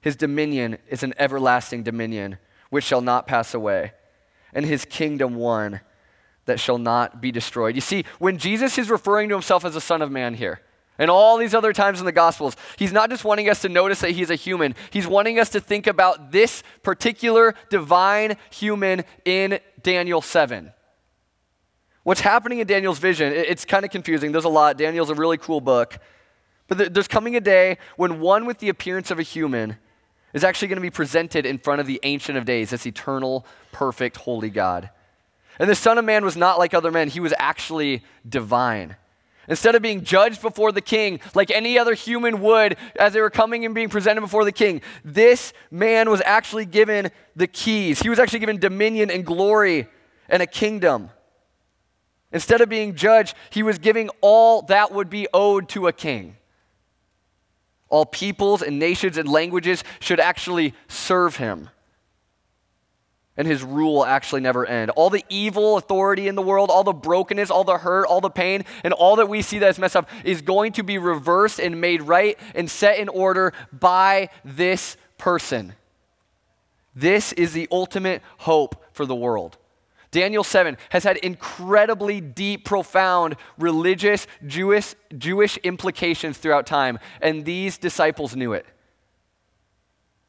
His 0.00 0.16
dominion 0.16 0.78
is 0.88 1.02
an 1.02 1.12
everlasting 1.18 1.82
dominion 1.82 2.38
which 2.70 2.84
shall 2.84 3.02
not 3.02 3.26
pass 3.26 3.52
away, 3.52 3.92
and 4.54 4.64
his 4.64 4.86
kingdom 4.86 5.34
one 5.34 5.82
that 6.46 6.58
shall 6.58 6.78
not 6.78 7.20
be 7.20 7.30
destroyed. 7.30 7.74
You 7.74 7.82
see, 7.82 8.06
when 8.20 8.38
Jesus 8.38 8.78
is 8.78 8.88
referring 8.88 9.28
to 9.28 9.34
himself 9.34 9.66
as 9.66 9.74
the 9.74 9.82
Son 9.82 10.00
of 10.00 10.10
Man 10.10 10.32
here, 10.32 10.62
and 11.00 11.10
all 11.10 11.38
these 11.38 11.54
other 11.54 11.72
times 11.72 11.98
in 11.98 12.04
the 12.04 12.12
Gospels, 12.12 12.56
he's 12.76 12.92
not 12.92 13.08
just 13.08 13.24
wanting 13.24 13.48
us 13.48 13.62
to 13.62 13.70
notice 13.70 14.02
that 14.02 14.10
he's 14.10 14.28
a 14.30 14.34
human, 14.36 14.76
he's 14.90 15.06
wanting 15.06 15.40
us 15.40 15.48
to 15.48 15.60
think 15.60 15.86
about 15.86 16.30
this 16.30 16.62
particular 16.82 17.54
divine 17.70 18.36
human 18.50 19.02
in 19.24 19.58
Daniel 19.82 20.20
7. 20.20 20.72
What's 22.02 22.20
happening 22.20 22.58
in 22.58 22.66
Daniel's 22.66 22.98
vision, 22.98 23.32
it's 23.32 23.64
kind 23.64 23.84
of 23.84 23.90
confusing. 23.90 24.30
There's 24.30 24.44
a 24.44 24.50
lot. 24.50 24.76
Daniel's 24.76 25.10
a 25.10 25.14
really 25.14 25.38
cool 25.38 25.60
book. 25.60 25.98
But 26.68 26.94
there's 26.94 27.08
coming 27.08 27.34
a 27.34 27.40
day 27.40 27.78
when 27.96 28.20
one 28.20 28.44
with 28.44 28.58
the 28.58 28.68
appearance 28.68 29.10
of 29.10 29.18
a 29.18 29.22
human 29.22 29.76
is 30.34 30.44
actually 30.44 30.68
going 30.68 30.76
to 30.76 30.82
be 30.82 30.90
presented 30.90 31.46
in 31.46 31.58
front 31.58 31.80
of 31.80 31.86
the 31.86 31.98
Ancient 32.02 32.36
of 32.36 32.44
Days, 32.44 32.70
this 32.70 32.86
eternal, 32.86 33.46
perfect, 33.72 34.18
holy 34.18 34.50
God. 34.50 34.90
And 35.58 35.68
the 35.68 35.74
Son 35.74 35.98
of 35.98 36.04
Man 36.04 36.24
was 36.24 36.36
not 36.36 36.58
like 36.58 36.74
other 36.74 36.90
men, 36.90 37.08
he 37.08 37.20
was 37.20 37.34
actually 37.38 38.02
divine. 38.28 38.96
Instead 39.50 39.74
of 39.74 39.82
being 39.82 40.04
judged 40.04 40.40
before 40.40 40.70
the 40.70 40.80
king 40.80 41.18
like 41.34 41.50
any 41.50 41.76
other 41.76 41.92
human 41.92 42.40
would 42.40 42.76
as 42.94 43.12
they 43.12 43.20
were 43.20 43.30
coming 43.30 43.64
and 43.64 43.74
being 43.74 43.88
presented 43.88 44.20
before 44.20 44.44
the 44.44 44.52
king, 44.52 44.80
this 45.04 45.52
man 45.72 46.08
was 46.08 46.22
actually 46.24 46.64
given 46.64 47.10
the 47.34 47.48
keys. 47.48 48.00
He 48.00 48.08
was 48.08 48.20
actually 48.20 48.38
given 48.38 48.60
dominion 48.60 49.10
and 49.10 49.26
glory 49.26 49.88
and 50.28 50.40
a 50.40 50.46
kingdom. 50.46 51.10
Instead 52.32 52.60
of 52.60 52.68
being 52.68 52.94
judged, 52.94 53.34
he 53.50 53.64
was 53.64 53.80
giving 53.80 54.08
all 54.20 54.62
that 54.62 54.92
would 54.92 55.10
be 55.10 55.26
owed 55.34 55.68
to 55.70 55.88
a 55.88 55.92
king. 55.92 56.36
All 57.88 58.06
peoples 58.06 58.62
and 58.62 58.78
nations 58.78 59.18
and 59.18 59.28
languages 59.28 59.82
should 59.98 60.20
actually 60.20 60.74
serve 60.86 61.36
him 61.36 61.70
and 63.40 63.48
his 63.48 63.64
rule 63.64 63.94
will 63.94 64.04
actually 64.04 64.42
never 64.42 64.66
end. 64.66 64.90
All 64.90 65.08
the 65.08 65.24
evil 65.30 65.78
authority 65.78 66.28
in 66.28 66.34
the 66.34 66.42
world, 66.42 66.68
all 66.68 66.84
the 66.84 66.92
brokenness, 66.92 67.50
all 67.50 67.64
the 67.64 67.78
hurt, 67.78 68.04
all 68.04 68.20
the 68.20 68.28
pain, 68.28 68.66
and 68.84 68.92
all 68.92 69.16
that 69.16 69.30
we 69.30 69.40
see 69.40 69.58
that's 69.58 69.78
messed 69.78 69.96
up 69.96 70.10
is 70.24 70.42
going 70.42 70.72
to 70.72 70.82
be 70.82 70.98
reversed 70.98 71.58
and 71.58 71.80
made 71.80 72.02
right 72.02 72.38
and 72.54 72.70
set 72.70 72.98
in 72.98 73.08
order 73.08 73.54
by 73.72 74.28
this 74.44 74.98
person. 75.16 75.72
This 76.94 77.32
is 77.32 77.54
the 77.54 77.66
ultimate 77.72 78.20
hope 78.36 78.84
for 78.92 79.06
the 79.06 79.16
world. 79.16 79.56
Daniel 80.10 80.44
7 80.44 80.76
has 80.90 81.04
had 81.04 81.16
incredibly 81.16 82.20
deep, 82.20 82.66
profound 82.66 83.36
religious, 83.56 84.26
Jewish, 84.46 84.94
Jewish 85.16 85.56
implications 85.58 86.36
throughout 86.36 86.66
time, 86.66 86.98
and 87.22 87.46
these 87.46 87.78
disciples 87.78 88.36
knew 88.36 88.52
it. 88.52 88.66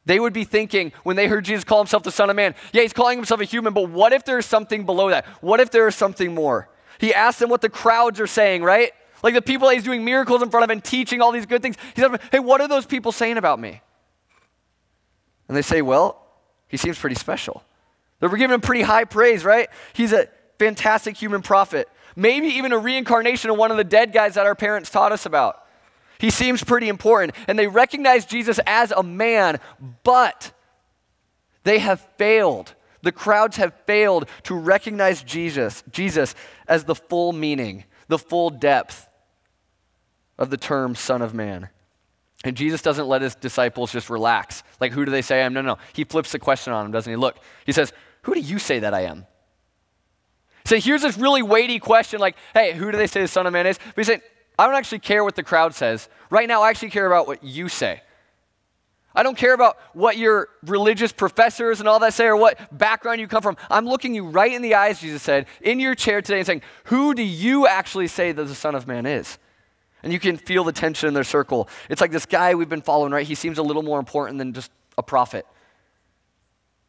They 0.04 0.18
would 0.18 0.32
be 0.32 0.44
thinking 0.44 0.92
when 1.04 1.16
they 1.16 1.28
heard 1.28 1.44
Jesus 1.44 1.64
call 1.64 1.78
himself 1.78 2.02
the 2.02 2.10
Son 2.10 2.28
of 2.28 2.36
Man, 2.36 2.54
yeah, 2.72 2.82
he's 2.82 2.92
calling 2.92 3.18
himself 3.18 3.40
a 3.40 3.44
human, 3.44 3.72
but 3.72 3.88
what 3.88 4.12
if 4.12 4.24
there's 4.24 4.46
something 4.46 4.84
below 4.84 5.10
that? 5.10 5.26
What 5.40 5.60
if 5.60 5.70
there 5.70 5.86
is 5.86 5.94
something 5.94 6.34
more? 6.34 6.68
He 6.98 7.14
asked 7.14 7.38
them 7.38 7.48
what 7.48 7.60
the 7.60 7.68
crowds 7.68 8.20
are 8.20 8.26
saying, 8.26 8.62
right? 8.62 8.92
Like 9.22 9.34
the 9.34 9.42
people 9.42 9.68
that 9.68 9.74
he's 9.74 9.84
doing 9.84 10.04
miracles 10.04 10.42
in 10.42 10.50
front 10.50 10.64
of 10.64 10.70
and 10.70 10.82
teaching 10.82 11.20
all 11.20 11.30
these 11.30 11.46
good 11.46 11.62
things. 11.62 11.76
He 11.94 12.00
said, 12.00 12.20
hey, 12.32 12.40
what 12.40 12.60
are 12.60 12.68
those 12.68 12.86
people 12.86 13.12
saying 13.12 13.38
about 13.38 13.60
me? 13.60 13.80
And 15.46 15.56
they 15.56 15.62
say, 15.62 15.82
well, 15.82 16.26
he 16.66 16.76
seems 16.76 16.98
pretty 16.98 17.16
special. 17.16 17.62
They 18.18 18.26
were 18.26 18.36
giving 18.36 18.54
him 18.54 18.60
pretty 18.60 18.82
high 18.82 19.04
praise, 19.04 19.44
right? 19.44 19.68
He's 19.92 20.12
a 20.12 20.28
fantastic 20.58 21.16
human 21.16 21.42
prophet. 21.42 21.88
Maybe 22.16 22.48
even 22.48 22.72
a 22.72 22.78
reincarnation 22.78 23.50
of 23.50 23.56
one 23.56 23.70
of 23.70 23.76
the 23.76 23.84
dead 23.84 24.12
guys 24.12 24.34
that 24.34 24.46
our 24.46 24.54
parents 24.54 24.90
taught 24.90 25.12
us 25.12 25.26
about. 25.26 25.61
He 26.22 26.30
seems 26.30 26.62
pretty 26.62 26.88
important. 26.88 27.34
And 27.48 27.58
they 27.58 27.66
recognize 27.66 28.24
Jesus 28.24 28.60
as 28.64 28.92
a 28.92 29.02
man, 29.02 29.58
but 30.04 30.52
they 31.64 31.80
have 31.80 32.00
failed. 32.16 32.76
The 33.02 33.10
crowds 33.10 33.56
have 33.56 33.74
failed 33.86 34.28
to 34.44 34.54
recognize 34.54 35.24
Jesus, 35.24 35.82
Jesus 35.90 36.36
as 36.68 36.84
the 36.84 36.94
full 36.94 37.32
meaning, 37.32 37.84
the 38.06 38.20
full 38.20 38.50
depth 38.50 39.08
of 40.38 40.50
the 40.50 40.56
term 40.56 40.94
Son 40.94 41.22
of 41.22 41.34
Man. 41.34 41.70
And 42.44 42.56
Jesus 42.56 42.82
doesn't 42.82 43.08
let 43.08 43.22
his 43.22 43.34
disciples 43.34 43.90
just 43.90 44.08
relax. 44.08 44.62
Like, 44.78 44.92
who 44.92 45.04
do 45.04 45.10
they 45.10 45.22
say 45.22 45.42
I 45.42 45.44
am? 45.44 45.52
No, 45.52 45.60
no. 45.60 45.78
He 45.92 46.04
flips 46.04 46.30
the 46.30 46.38
question 46.38 46.72
on 46.72 46.84
them, 46.84 46.92
doesn't 46.92 47.12
he? 47.12 47.16
Look, 47.16 47.36
he 47.66 47.72
says, 47.72 47.92
Who 48.22 48.34
do 48.34 48.40
you 48.40 48.60
say 48.60 48.78
that 48.78 48.94
I 48.94 49.02
am? 49.02 49.26
So 50.66 50.78
here's 50.78 51.02
this 51.02 51.18
really 51.18 51.42
weighty 51.42 51.80
question 51.80 52.20
like, 52.20 52.36
hey, 52.54 52.74
who 52.74 52.92
do 52.92 52.98
they 52.98 53.08
say 53.08 53.22
the 53.22 53.28
Son 53.28 53.46
of 53.46 53.52
Man 53.52 53.66
is? 53.66 53.78
But 53.78 53.96
he 53.96 54.04
said, 54.04 54.22
I 54.58 54.66
don't 54.66 54.74
actually 54.74 55.00
care 55.00 55.24
what 55.24 55.34
the 55.34 55.42
crowd 55.42 55.74
says. 55.74 56.08
Right 56.30 56.46
now, 56.46 56.62
I 56.62 56.70
actually 56.70 56.90
care 56.90 57.06
about 57.06 57.26
what 57.26 57.42
you 57.42 57.68
say. 57.68 58.02
I 59.14 59.22
don't 59.22 59.36
care 59.36 59.52
about 59.52 59.76
what 59.92 60.16
your 60.16 60.48
religious 60.64 61.12
professors 61.12 61.80
and 61.80 61.88
all 61.88 61.98
that 62.00 62.14
say 62.14 62.26
or 62.26 62.36
what 62.36 62.58
background 62.76 63.20
you 63.20 63.28
come 63.28 63.42
from. 63.42 63.56
I'm 63.70 63.86
looking 63.86 64.14
you 64.14 64.24
right 64.24 64.52
in 64.52 64.62
the 64.62 64.74
eyes, 64.74 65.00
Jesus 65.00 65.22
said, 65.22 65.46
in 65.60 65.80
your 65.80 65.94
chair 65.94 66.22
today 66.22 66.38
and 66.38 66.46
saying, 66.46 66.62
Who 66.84 67.14
do 67.14 67.22
you 67.22 67.66
actually 67.66 68.08
say 68.08 68.32
that 68.32 68.44
the 68.44 68.54
Son 68.54 68.74
of 68.74 68.86
Man 68.86 69.04
is? 69.04 69.38
And 70.02 70.12
you 70.12 70.18
can 70.18 70.36
feel 70.36 70.64
the 70.64 70.72
tension 70.72 71.08
in 71.08 71.14
their 71.14 71.24
circle. 71.24 71.68
It's 71.88 72.00
like 72.00 72.10
this 72.10 72.26
guy 72.26 72.54
we've 72.54 72.68
been 72.68 72.82
following, 72.82 73.12
right? 73.12 73.26
He 73.26 73.34
seems 73.34 73.58
a 73.58 73.62
little 73.62 73.82
more 73.82 73.98
important 73.98 74.38
than 74.38 74.52
just 74.52 74.70
a 74.98 75.02
prophet. 75.02 75.46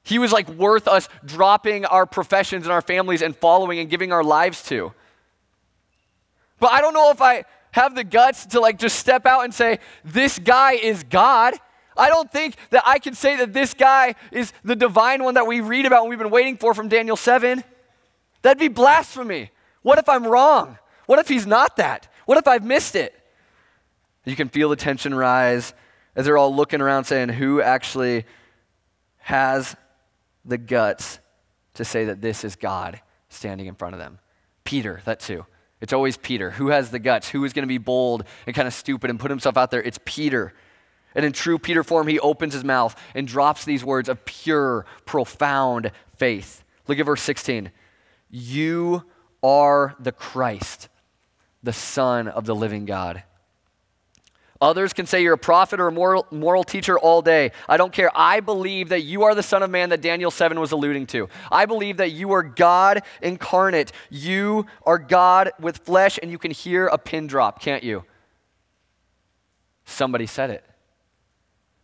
He 0.04 0.20
was 0.20 0.32
like 0.32 0.50
worth 0.50 0.88
us 0.88 1.08
dropping 1.24 1.86
our 1.86 2.06
professions 2.06 2.66
and 2.66 2.74
our 2.74 2.82
families 2.82 3.22
and 3.22 3.36
following 3.36 3.80
and 3.80 3.90
giving 3.90 4.12
our 4.12 4.24
lives 4.24 4.64
to. 4.64 4.94
But 6.64 6.72
I 6.72 6.80
don't 6.80 6.94
know 6.94 7.12
if 7.12 7.22
I 7.22 7.44
have 7.72 7.94
the 7.94 8.06
guts 8.06 8.46
to 8.46 8.62
like 8.62 8.80
just 8.80 8.98
step 8.98 9.26
out 9.26 9.44
and 9.44 9.54
say, 9.54 9.80
this 10.06 10.40
guy 10.40 10.76
is 10.76 11.04
God. 11.04 11.56
I 11.98 12.08
don't 12.08 12.32
think 12.32 12.56
that 12.70 12.84
I 12.86 13.00
can 13.00 13.16
say 13.16 13.36
that 13.36 13.52
this 13.52 13.74
guy 13.74 14.16
is 14.32 14.54
the 14.64 14.78
divine 14.78 15.26
one 15.26 15.34
that 15.34 15.46
we 15.46 15.60
read 15.60 15.86
about 15.86 16.04
and 16.04 16.10
we've 16.10 16.18
been 16.18 16.30
waiting 16.30 16.56
for 16.56 16.74
from 16.74 16.88
Daniel 16.88 17.18
7. 17.18 17.66
That'd 18.44 18.62
be 18.62 18.70
blasphemy. 18.70 19.52
What 19.82 20.00
if 20.00 20.08
I'm 20.08 20.26
wrong? 20.26 20.78
What 21.06 21.20
if 21.20 21.28
he's 21.28 21.46
not 21.46 21.76
that? 21.76 22.08
What 22.28 22.38
if 22.38 22.48
I've 22.48 22.64
missed 22.64 22.96
it? 22.96 23.14
You 24.24 24.38
can 24.38 24.48
feel 24.48 24.70
the 24.70 24.78
tension 24.78 25.14
rise 25.14 25.74
as 26.16 26.24
they're 26.24 26.38
all 26.38 26.56
looking 26.56 26.80
around 26.80 27.04
saying, 27.04 27.28
who 27.28 27.62
actually 27.62 28.24
has 29.18 29.76
the 30.46 30.58
guts 30.58 31.20
to 31.74 31.84
say 31.84 32.06
that 32.06 32.22
this 32.22 32.46
is 32.46 32.56
God 32.56 33.02
standing 33.28 33.68
in 33.68 33.76
front 33.76 33.96
of 33.96 34.00
them? 34.00 34.20
Peter, 34.64 35.02
that 35.04 35.20
too. 35.20 35.46
It's 35.84 35.92
always 35.92 36.16
Peter. 36.16 36.52
Who 36.52 36.70
has 36.70 36.92
the 36.92 36.98
guts? 36.98 37.28
Who 37.28 37.44
is 37.44 37.52
going 37.52 37.64
to 37.64 37.68
be 37.68 37.78
bold 37.78 38.24
and 38.48 38.56
kind 38.56 38.70
of 38.70 38.74
stupid 38.74 39.10
and 39.10 39.20
put 39.20 39.30
himself 39.30 39.58
out 39.58 39.70
there? 39.70 39.84
It's 39.84 40.00
Peter. 40.06 40.54
And 41.14 41.26
in 41.26 41.34
true 41.34 41.60
Peter 41.60 41.84
form, 41.84 42.08
he 42.08 42.22
opens 42.22 42.54
his 42.54 42.64
mouth 42.64 42.96
and 43.14 43.28
drops 43.28 43.66
these 43.66 43.84
words 43.84 44.08
of 44.08 44.24
pure, 44.24 44.86
profound 45.06 45.92
faith. 46.16 46.64
Look 46.88 47.00
at 47.00 47.06
verse 47.06 47.22
16. 47.22 47.70
You 48.30 49.04
are 49.44 49.94
the 50.00 50.14
Christ, 50.14 50.88
the 51.62 51.74
Son 51.74 52.30
of 52.30 52.46
the 52.46 52.56
living 52.56 52.86
God. 52.86 53.24
Others 54.64 54.94
can 54.94 55.06
say 55.06 55.22
you're 55.22 55.34
a 55.34 55.38
prophet 55.38 55.82
or 55.82 55.90
a 55.90 55.92
moral, 55.92 56.26
moral 56.32 56.64
teacher 56.64 56.98
all 56.98 57.22
day. 57.22 57.52
I 57.68 57.76
don't 57.76 57.92
care. 57.92 58.10
I 58.16 58.40
believe 58.40 58.90
that 58.90 59.02
you 59.02 59.24
are 59.24 59.36
the 59.36 59.44
Son 59.44 59.62
of 59.62 59.70
Man 59.70 59.90
that 59.90 60.00
Daniel 60.00 60.32
7 60.32 60.58
was 60.58 60.72
alluding 60.72 61.06
to. 61.08 61.28
I 61.52 61.66
believe 61.66 61.98
that 61.98 62.14
you 62.14 62.32
are 62.32 62.44
God 62.44 63.02
incarnate. 63.22 63.92
You 64.10 64.66
are 64.86 64.98
God 64.98 65.52
with 65.60 65.80
flesh, 65.80 66.18
and 66.22 66.32
you 66.32 66.38
can 66.38 66.52
hear 66.52 66.88
a 66.88 66.98
pin 66.98 67.28
drop, 67.28 67.60
can't 67.60 67.84
you? 67.84 68.06
Somebody 69.84 70.28
said 70.28 70.50
it. 70.50 70.64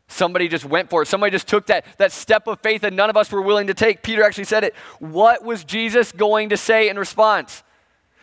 Somebody 0.07 0.47
just 0.47 0.63
went 0.63 0.89
for 0.89 1.01
it. 1.01 1.07
Somebody 1.07 1.31
just 1.31 1.49
took 1.49 1.67
that, 1.67 1.83
that 1.97 2.13
step 2.13 2.47
of 2.47 2.61
faith 2.61 2.83
that 2.83 2.93
none 2.93 3.09
of 3.09 3.17
us 3.17 3.29
were 3.29 3.41
willing 3.41 3.67
to 3.67 3.73
take. 3.73 4.03
Peter 4.03 4.23
actually 4.23 4.45
said 4.45 4.63
it. 4.63 4.73
What 4.99 5.43
was 5.43 5.65
Jesus 5.65 6.13
going 6.13 6.47
to 6.47 6.55
say 6.55 6.87
in 6.87 6.97
response? 6.97 7.61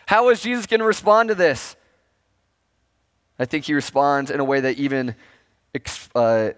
How 0.07 0.25
was 0.25 0.41
Jesus 0.41 0.65
going 0.65 0.79
to 0.79 0.85
respond 0.87 1.29
to 1.29 1.35
this? 1.35 1.75
I 3.39 3.45
think 3.45 3.65
he 3.65 3.73
responds 3.73 4.31
in 4.31 4.39
a 4.39 4.43
way 4.43 4.61
that 4.61 4.77
even 4.77 5.15
uh, 6.15 6.51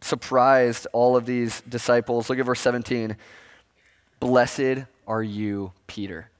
surprised 0.00 0.86
all 0.92 1.16
of 1.16 1.26
these 1.26 1.60
disciples. 1.62 2.28
Look 2.28 2.38
at 2.38 2.46
verse 2.46 2.60
17. 2.60 3.16
Blessed 4.20 4.84
are 5.06 5.22
you, 5.22 5.72
Peter. 5.86 6.30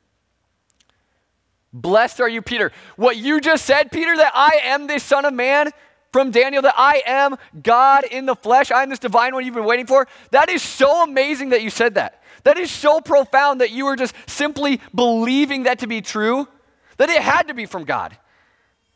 Blessed 1.72 2.20
are 2.20 2.28
you, 2.28 2.42
Peter. 2.42 2.72
What 2.96 3.16
you 3.16 3.40
just 3.40 3.64
said, 3.64 3.90
Peter, 3.90 4.16
that 4.16 4.32
I 4.34 4.60
am 4.64 4.86
the 4.86 4.98
Son 4.98 5.24
of 5.24 5.34
Man 5.34 5.70
from 6.12 6.30
Daniel, 6.30 6.62
that 6.62 6.74
I 6.76 7.02
am 7.06 7.36
God 7.62 8.04
in 8.04 8.26
the 8.26 8.34
flesh, 8.34 8.70
I 8.70 8.82
am 8.82 8.88
this 8.88 8.98
divine 8.98 9.34
one 9.34 9.44
you've 9.44 9.54
been 9.54 9.64
waiting 9.64 9.86
for, 9.86 10.08
that 10.30 10.48
is 10.48 10.62
so 10.62 11.02
amazing 11.04 11.50
that 11.50 11.62
you 11.62 11.70
said 11.70 11.94
that. 11.94 12.22
That 12.44 12.58
is 12.58 12.70
so 12.70 13.00
profound 13.00 13.60
that 13.60 13.70
you 13.70 13.84
were 13.84 13.96
just 13.96 14.14
simply 14.26 14.80
believing 14.94 15.64
that 15.64 15.80
to 15.80 15.86
be 15.86 16.00
true, 16.00 16.48
that 16.96 17.10
it 17.10 17.20
had 17.20 17.48
to 17.48 17.54
be 17.54 17.66
from 17.66 17.84
God. 17.84 18.16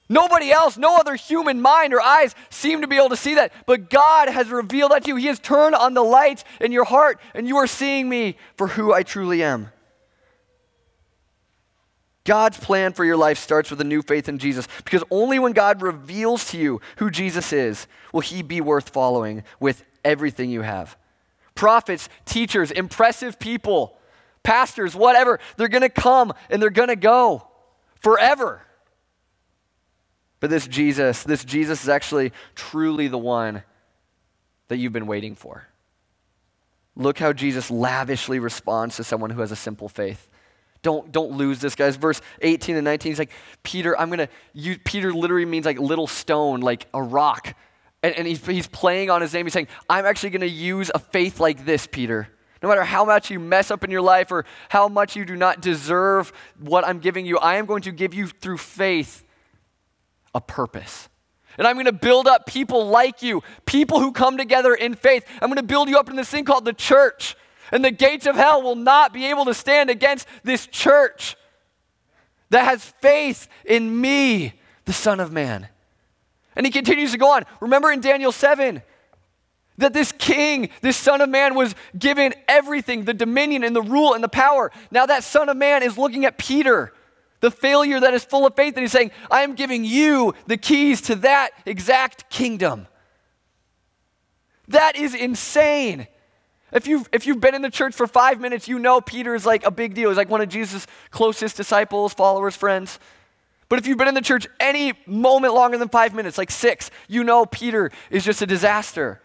Nobody 0.08 0.50
else, 0.50 0.76
no 0.76 0.96
other 0.96 1.14
human 1.14 1.60
mind 1.60 1.94
or 1.94 2.00
eyes 2.00 2.34
seem 2.50 2.82
to 2.82 2.86
be 2.86 2.96
able 2.96 3.08
to 3.10 3.16
see 3.16 3.34
that. 3.36 3.52
But 3.66 3.88
God 3.88 4.28
has 4.28 4.48
revealed 4.48 4.92
that 4.92 5.04
to 5.04 5.08
you. 5.08 5.16
He 5.16 5.28
has 5.28 5.38
turned 5.38 5.74
on 5.74 5.94
the 5.94 6.02
light 6.02 6.44
in 6.60 6.72
your 6.72 6.84
heart, 6.84 7.20
and 7.34 7.48
you 7.48 7.56
are 7.56 7.66
seeing 7.66 8.08
me 8.08 8.36
for 8.56 8.68
who 8.68 8.92
I 8.92 9.04
truly 9.04 9.42
am. 9.42 9.70
God's 12.24 12.58
plan 12.58 12.92
for 12.92 13.04
your 13.04 13.16
life 13.16 13.38
starts 13.38 13.70
with 13.70 13.80
a 13.80 13.84
new 13.84 14.02
faith 14.02 14.28
in 14.28 14.38
Jesus 14.38 14.68
because 14.84 15.02
only 15.10 15.38
when 15.38 15.52
God 15.52 15.82
reveals 15.82 16.50
to 16.50 16.58
you 16.58 16.80
who 16.96 17.10
Jesus 17.10 17.52
is 17.52 17.88
will 18.12 18.20
he 18.20 18.42
be 18.42 18.60
worth 18.60 18.90
following 18.90 19.42
with 19.58 19.84
everything 20.04 20.50
you 20.50 20.62
have. 20.62 20.96
Prophets, 21.54 22.08
teachers, 22.24 22.70
impressive 22.70 23.38
people, 23.40 23.98
pastors, 24.44 24.94
whatever, 24.94 25.40
they're 25.56 25.68
going 25.68 25.82
to 25.82 25.88
come 25.88 26.32
and 26.48 26.62
they're 26.62 26.70
going 26.70 26.88
to 26.88 26.96
go 26.96 27.46
forever. 28.00 28.62
But 30.42 30.50
this 30.50 30.66
Jesus, 30.66 31.22
this 31.22 31.44
Jesus 31.44 31.84
is 31.84 31.88
actually 31.88 32.32
truly 32.56 33.06
the 33.06 33.16
one 33.16 33.62
that 34.66 34.78
you've 34.78 34.92
been 34.92 35.06
waiting 35.06 35.36
for. 35.36 35.68
Look 36.96 37.20
how 37.20 37.32
Jesus 37.32 37.70
lavishly 37.70 38.40
responds 38.40 38.96
to 38.96 39.04
someone 39.04 39.30
who 39.30 39.40
has 39.40 39.52
a 39.52 39.56
simple 39.56 39.88
faith. 39.88 40.28
Don't, 40.82 41.12
don't 41.12 41.30
lose 41.30 41.60
this, 41.60 41.76
guys. 41.76 41.94
Verse 41.94 42.20
18 42.40 42.74
and 42.74 42.84
19, 42.84 43.12
he's 43.12 43.20
like, 43.20 43.30
Peter, 43.62 43.96
I'm 43.96 44.10
going 44.10 44.26
to, 44.26 44.78
Peter 44.80 45.12
literally 45.12 45.44
means 45.44 45.64
like 45.64 45.78
little 45.78 46.08
stone, 46.08 46.58
like 46.58 46.88
a 46.92 47.00
rock. 47.00 47.54
And, 48.02 48.12
and 48.16 48.26
he's, 48.26 48.44
he's 48.44 48.66
playing 48.66 49.10
on 49.10 49.20
his 49.20 49.32
name. 49.32 49.46
He's 49.46 49.52
saying, 49.52 49.68
I'm 49.88 50.06
actually 50.06 50.30
going 50.30 50.40
to 50.40 50.48
use 50.48 50.90
a 50.92 50.98
faith 50.98 51.38
like 51.38 51.64
this, 51.64 51.86
Peter. 51.86 52.26
No 52.64 52.68
matter 52.68 52.82
how 52.82 53.04
much 53.04 53.30
you 53.30 53.38
mess 53.38 53.70
up 53.70 53.84
in 53.84 53.92
your 53.92 54.02
life 54.02 54.32
or 54.32 54.44
how 54.70 54.88
much 54.88 55.14
you 55.14 55.24
do 55.24 55.36
not 55.36 55.60
deserve 55.60 56.32
what 56.58 56.84
I'm 56.84 56.98
giving 56.98 57.26
you, 57.26 57.38
I 57.38 57.58
am 57.58 57.66
going 57.66 57.82
to 57.82 57.92
give 57.92 58.12
you 58.12 58.26
through 58.26 58.58
faith 58.58 59.24
a 60.34 60.40
purpose. 60.40 61.08
And 61.58 61.66
I'm 61.66 61.76
going 61.76 61.86
to 61.86 61.92
build 61.92 62.26
up 62.26 62.46
people 62.46 62.86
like 62.86 63.22
you, 63.22 63.42
people 63.66 64.00
who 64.00 64.12
come 64.12 64.38
together 64.38 64.74
in 64.74 64.94
faith. 64.94 65.24
I'm 65.40 65.48
going 65.48 65.56
to 65.56 65.62
build 65.62 65.88
you 65.88 65.98
up 65.98 66.08
in 66.08 66.16
this 66.16 66.28
thing 66.28 66.44
called 66.44 66.64
the 66.64 66.72
church. 66.72 67.36
And 67.70 67.84
the 67.84 67.90
gates 67.90 68.26
of 68.26 68.36
hell 68.36 68.62
will 68.62 68.76
not 68.76 69.12
be 69.12 69.26
able 69.26 69.44
to 69.46 69.54
stand 69.54 69.90
against 69.90 70.26
this 70.42 70.66
church 70.66 71.36
that 72.50 72.64
has 72.64 72.84
faith 73.00 73.48
in 73.64 74.00
me, 74.00 74.54
the 74.84 74.92
Son 74.92 75.20
of 75.20 75.32
Man. 75.32 75.68
And 76.54 76.66
he 76.66 76.72
continues 76.72 77.12
to 77.12 77.18
go 77.18 77.32
on. 77.32 77.44
Remember 77.60 77.90
in 77.90 78.00
Daniel 78.00 78.32
7, 78.32 78.82
that 79.78 79.92
this 79.92 80.12
king, 80.12 80.68
this 80.80 80.96
son 80.96 81.20
of 81.20 81.28
man, 81.28 81.54
was 81.54 81.74
given 81.98 82.34
everything 82.48 83.04
the 83.04 83.14
dominion 83.14 83.64
and 83.64 83.74
the 83.74 83.82
rule 83.82 84.14
and 84.14 84.22
the 84.22 84.28
power. 84.28 84.70
Now, 84.90 85.06
that 85.06 85.24
son 85.24 85.48
of 85.48 85.56
man 85.56 85.82
is 85.82 85.96
looking 85.96 86.24
at 86.24 86.38
Peter, 86.38 86.92
the 87.42 87.50
failure 87.50 87.98
that 87.98 88.14
is 88.14 88.24
full 88.24 88.46
of 88.46 88.54
faith, 88.54 88.74
and 88.76 88.82
he's 88.82 88.92
saying, 88.92 89.10
I 89.28 89.42
am 89.42 89.54
giving 89.54 89.84
you 89.84 90.32
the 90.46 90.56
keys 90.56 91.02
to 91.02 91.16
that 91.16 91.50
exact 91.66 92.30
kingdom. 92.30 92.86
That 94.68 94.94
is 94.94 95.12
insane. 95.12 96.06
If 96.72 96.86
you've, 96.86 97.08
if 97.12 97.26
you've 97.26 97.40
been 97.40 97.56
in 97.56 97.60
the 97.60 97.68
church 97.68 97.96
for 97.96 98.06
five 98.06 98.40
minutes, 98.40 98.68
you 98.68 98.78
know 98.78 99.00
Peter 99.00 99.34
is 99.34 99.44
like 99.44 99.66
a 99.66 99.72
big 99.72 99.92
deal. 99.94 100.08
He's 100.08 100.16
like 100.16 100.30
one 100.30 100.40
of 100.40 100.48
Jesus' 100.48 100.86
closest 101.10 101.56
disciples, 101.56 102.14
followers, 102.14 102.54
friends. 102.54 103.00
But 103.68 103.80
if 103.80 103.88
you've 103.88 103.98
been 103.98 104.08
in 104.08 104.14
the 104.14 104.20
church 104.20 104.46
any 104.60 104.92
moment 105.04 105.52
longer 105.52 105.78
than 105.78 105.88
five 105.88 106.14
minutes, 106.14 106.38
like 106.38 106.50
six, 106.52 106.92
you 107.08 107.24
know 107.24 107.44
Peter 107.44 107.90
is 108.08 108.24
just 108.24 108.40
a 108.40 108.46
disaster 108.46 109.20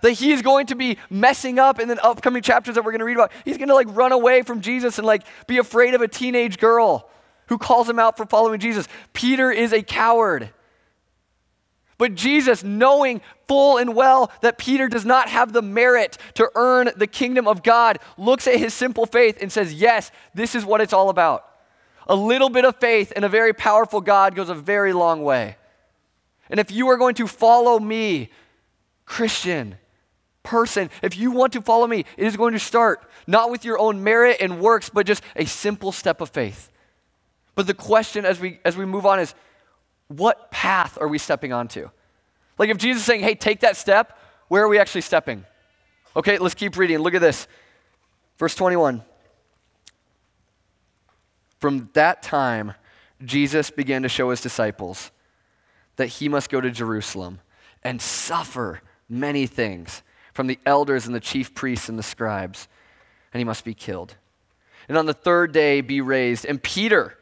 that 0.00 0.12
he 0.12 0.32
is 0.32 0.42
going 0.42 0.66
to 0.66 0.74
be 0.74 0.98
messing 1.08 1.60
up 1.60 1.78
in 1.78 1.86
the 1.86 2.04
upcoming 2.04 2.42
chapters 2.42 2.74
that 2.74 2.84
we're 2.84 2.92
going 2.92 3.00
to 3.00 3.04
read 3.04 3.16
about. 3.16 3.30
He's 3.44 3.58
going 3.58 3.68
to 3.68 3.74
like 3.74 3.88
run 3.90 4.10
away 4.10 4.42
from 4.42 4.60
Jesus 4.60 4.98
and 4.98 5.06
like 5.06 5.22
be 5.46 5.58
afraid 5.58 5.94
of 5.94 6.00
a 6.00 6.08
teenage 6.08 6.58
girl 6.58 7.08
who 7.48 7.58
calls 7.58 7.88
him 7.88 7.98
out 7.98 8.16
for 8.16 8.26
following 8.26 8.60
Jesus. 8.60 8.88
Peter 9.12 9.50
is 9.50 9.72
a 9.72 9.82
coward. 9.82 10.50
But 11.98 12.14
Jesus, 12.14 12.62
knowing 12.62 13.20
full 13.48 13.78
and 13.78 13.94
well 13.94 14.30
that 14.40 14.56
Peter 14.56 14.88
does 14.88 15.04
not 15.04 15.28
have 15.28 15.52
the 15.52 15.62
merit 15.62 16.16
to 16.34 16.48
earn 16.54 16.90
the 16.96 17.08
kingdom 17.08 17.48
of 17.48 17.64
God, 17.64 17.98
looks 18.16 18.46
at 18.46 18.56
his 18.56 18.72
simple 18.72 19.04
faith 19.04 19.38
and 19.42 19.50
says, 19.50 19.74
Yes, 19.74 20.12
this 20.32 20.54
is 20.54 20.64
what 20.64 20.80
it's 20.80 20.92
all 20.92 21.10
about. 21.10 21.44
A 22.06 22.14
little 22.14 22.48
bit 22.48 22.64
of 22.64 22.76
faith 22.76 23.12
in 23.12 23.24
a 23.24 23.28
very 23.28 23.52
powerful 23.52 24.00
God 24.00 24.36
goes 24.36 24.48
a 24.48 24.54
very 24.54 24.92
long 24.92 25.24
way. 25.24 25.56
And 26.48 26.60
if 26.60 26.70
you 26.70 26.88
are 26.88 26.96
going 26.96 27.16
to 27.16 27.26
follow 27.26 27.78
me, 27.78 28.30
Christian, 29.04 29.76
person, 30.42 30.88
if 31.02 31.18
you 31.18 31.30
want 31.30 31.52
to 31.54 31.60
follow 31.60 31.86
me, 31.86 32.04
it 32.16 32.26
is 32.26 32.36
going 32.36 32.52
to 32.52 32.58
start 32.58 33.02
not 33.26 33.50
with 33.50 33.64
your 33.64 33.78
own 33.78 34.02
merit 34.02 34.38
and 34.40 34.60
works, 34.60 34.88
but 34.88 35.04
just 35.04 35.22
a 35.36 35.44
simple 35.44 35.92
step 35.92 36.20
of 36.20 36.30
faith. 36.30 36.70
But 37.58 37.66
the 37.66 37.74
question 37.74 38.24
as 38.24 38.38
we 38.38 38.60
as 38.64 38.76
we 38.76 38.84
move 38.84 39.04
on 39.04 39.18
is 39.18 39.34
what 40.06 40.48
path 40.52 40.96
are 41.00 41.08
we 41.08 41.18
stepping 41.18 41.52
onto? 41.52 41.90
Like 42.56 42.70
if 42.70 42.76
Jesus 42.76 43.00
is 43.00 43.04
saying, 43.04 43.22
"Hey, 43.22 43.34
take 43.34 43.58
that 43.62 43.76
step," 43.76 44.16
where 44.46 44.62
are 44.62 44.68
we 44.68 44.78
actually 44.78 45.00
stepping? 45.00 45.44
Okay, 46.14 46.38
let's 46.38 46.54
keep 46.54 46.76
reading. 46.76 46.98
Look 46.98 47.14
at 47.14 47.20
this. 47.20 47.48
Verse 48.38 48.54
21. 48.54 49.02
From 51.58 51.90
that 51.94 52.22
time, 52.22 52.74
Jesus 53.24 53.70
began 53.70 54.04
to 54.04 54.08
show 54.08 54.30
his 54.30 54.40
disciples 54.40 55.10
that 55.96 56.06
he 56.06 56.28
must 56.28 56.50
go 56.50 56.60
to 56.60 56.70
Jerusalem 56.70 57.40
and 57.82 58.00
suffer 58.00 58.82
many 59.08 59.48
things 59.48 60.04
from 60.32 60.46
the 60.46 60.60
elders 60.64 61.06
and 61.06 61.14
the 61.14 61.18
chief 61.18 61.56
priests 61.56 61.88
and 61.88 61.98
the 61.98 62.04
scribes, 62.04 62.68
and 63.32 63.40
he 63.40 63.44
must 63.44 63.64
be 63.64 63.74
killed. 63.74 64.14
And 64.88 64.96
on 64.96 65.06
the 65.06 65.12
third 65.12 65.50
day 65.50 65.80
be 65.80 66.00
raised. 66.00 66.46
And 66.46 66.62
Peter, 66.62 67.17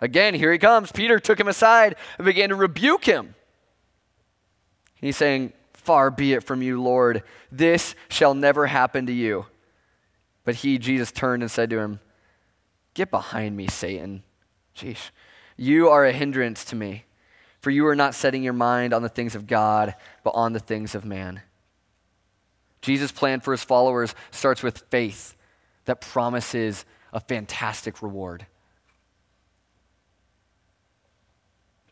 again, 0.00 0.34
here 0.34 0.52
he 0.52 0.58
comes. 0.58 0.92
Peter 0.92 1.18
took 1.18 1.38
him 1.38 1.48
aside 1.48 1.96
and 2.18 2.24
began 2.24 2.48
to 2.50 2.54
rebuke 2.54 3.04
him. 3.04 3.34
He's 4.94 5.16
saying, 5.16 5.52
Far 5.74 6.10
be 6.10 6.32
it 6.32 6.42
from 6.42 6.62
you, 6.62 6.82
Lord. 6.82 7.22
This 7.52 7.94
shall 8.08 8.34
never 8.34 8.66
happen 8.66 9.06
to 9.06 9.12
you. 9.12 9.46
But 10.44 10.56
he, 10.56 10.78
Jesus, 10.78 11.12
turned 11.12 11.42
and 11.42 11.50
said 11.50 11.70
to 11.70 11.78
him, 11.78 12.00
Get 12.94 13.10
behind 13.10 13.56
me, 13.56 13.68
Satan. 13.68 14.22
Jeez. 14.76 15.10
You 15.56 15.88
are 15.88 16.04
a 16.04 16.12
hindrance 16.12 16.64
to 16.66 16.76
me, 16.76 17.04
for 17.60 17.70
you 17.70 17.86
are 17.86 17.94
not 17.94 18.14
setting 18.14 18.42
your 18.42 18.52
mind 18.52 18.92
on 18.92 19.02
the 19.02 19.08
things 19.08 19.34
of 19.34 19.46
God, 19.46 19.94
but 20.24 20.30
on 20.30 20.52
the 20.52 20.60
things 20.60 20.94
of 20.94 21.04
man. 21.04 21.40
Jesus' 22.82 23.12
plan 23.12 23.40
for 23.40 23.52
his 23.52 23.64
followers 23.64 24.14
starts 24.30 24.62
with 24.62 24.84
faith 24.90 25.34
that 25.86 26.00
promises 26.00 26.84
a 27.12 27.20
fantastic 27.20 28.02
reward. 28.02 28.46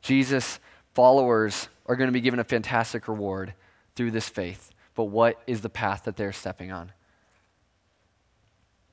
Jesus' 0.05 0.61
followers 0.93 1.69
are 1.87 1.97
going 1.97 2.09
to 2.09 2.13
be 2.13 2.21
given 2.21 2.39
a 2.39 2.45
fantastic 2.45 3.09
reward 3.09 3.55
through 3.97 4.11
this 4.11 4.29
faith. 4.29 4.71
But 4.95 5.05
what 5.05 5.43
is 5.47 5.63
the 5.63 5.71
path 5.71 6.05
that 6.05 6.17
they're 6.17 6.31
stepping 6.31 6.71
on? 6.71 6.93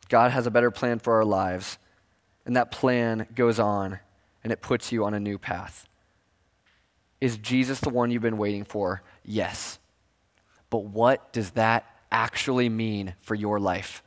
God 0.07 0.31
has 0.31 0.47
a 0.47 0.51
better 0.51 0.71
plan 0.71 0.99
for 0.99 1.15
our 1.15 1.25
lives, 1.25 1.77
and 2.45 2.55
that 2.55 2.71
plan 2.71 3.27
goes 3.35 3.59
on 3.59 3.99
and 4.41 4.53
it 4.53 4.61
puts 4.61 4.93
you 4.93 5.03
on 5.03 5.13
a 5.13 5.19
new 5.19 5.37
path. 5.37 5.85
Is 7.19 7.37
Jesus 7.37 7.81
the 7.81 7.89
one 7.89 8.09
you've 8.09 8.21
been 8.21 8.37
waiting 8.37 8.63
for? 8.63 9.03
Yes. 9.25 9.79
But 10.69 10.85
what 10.85 11.33
does 11.33 11.51
that 11.51 11.85
actually 12.09 12.69
mean 12.69 13.15
for 13.19 13.35
your 13.35 13.59
life? 13.59 14.01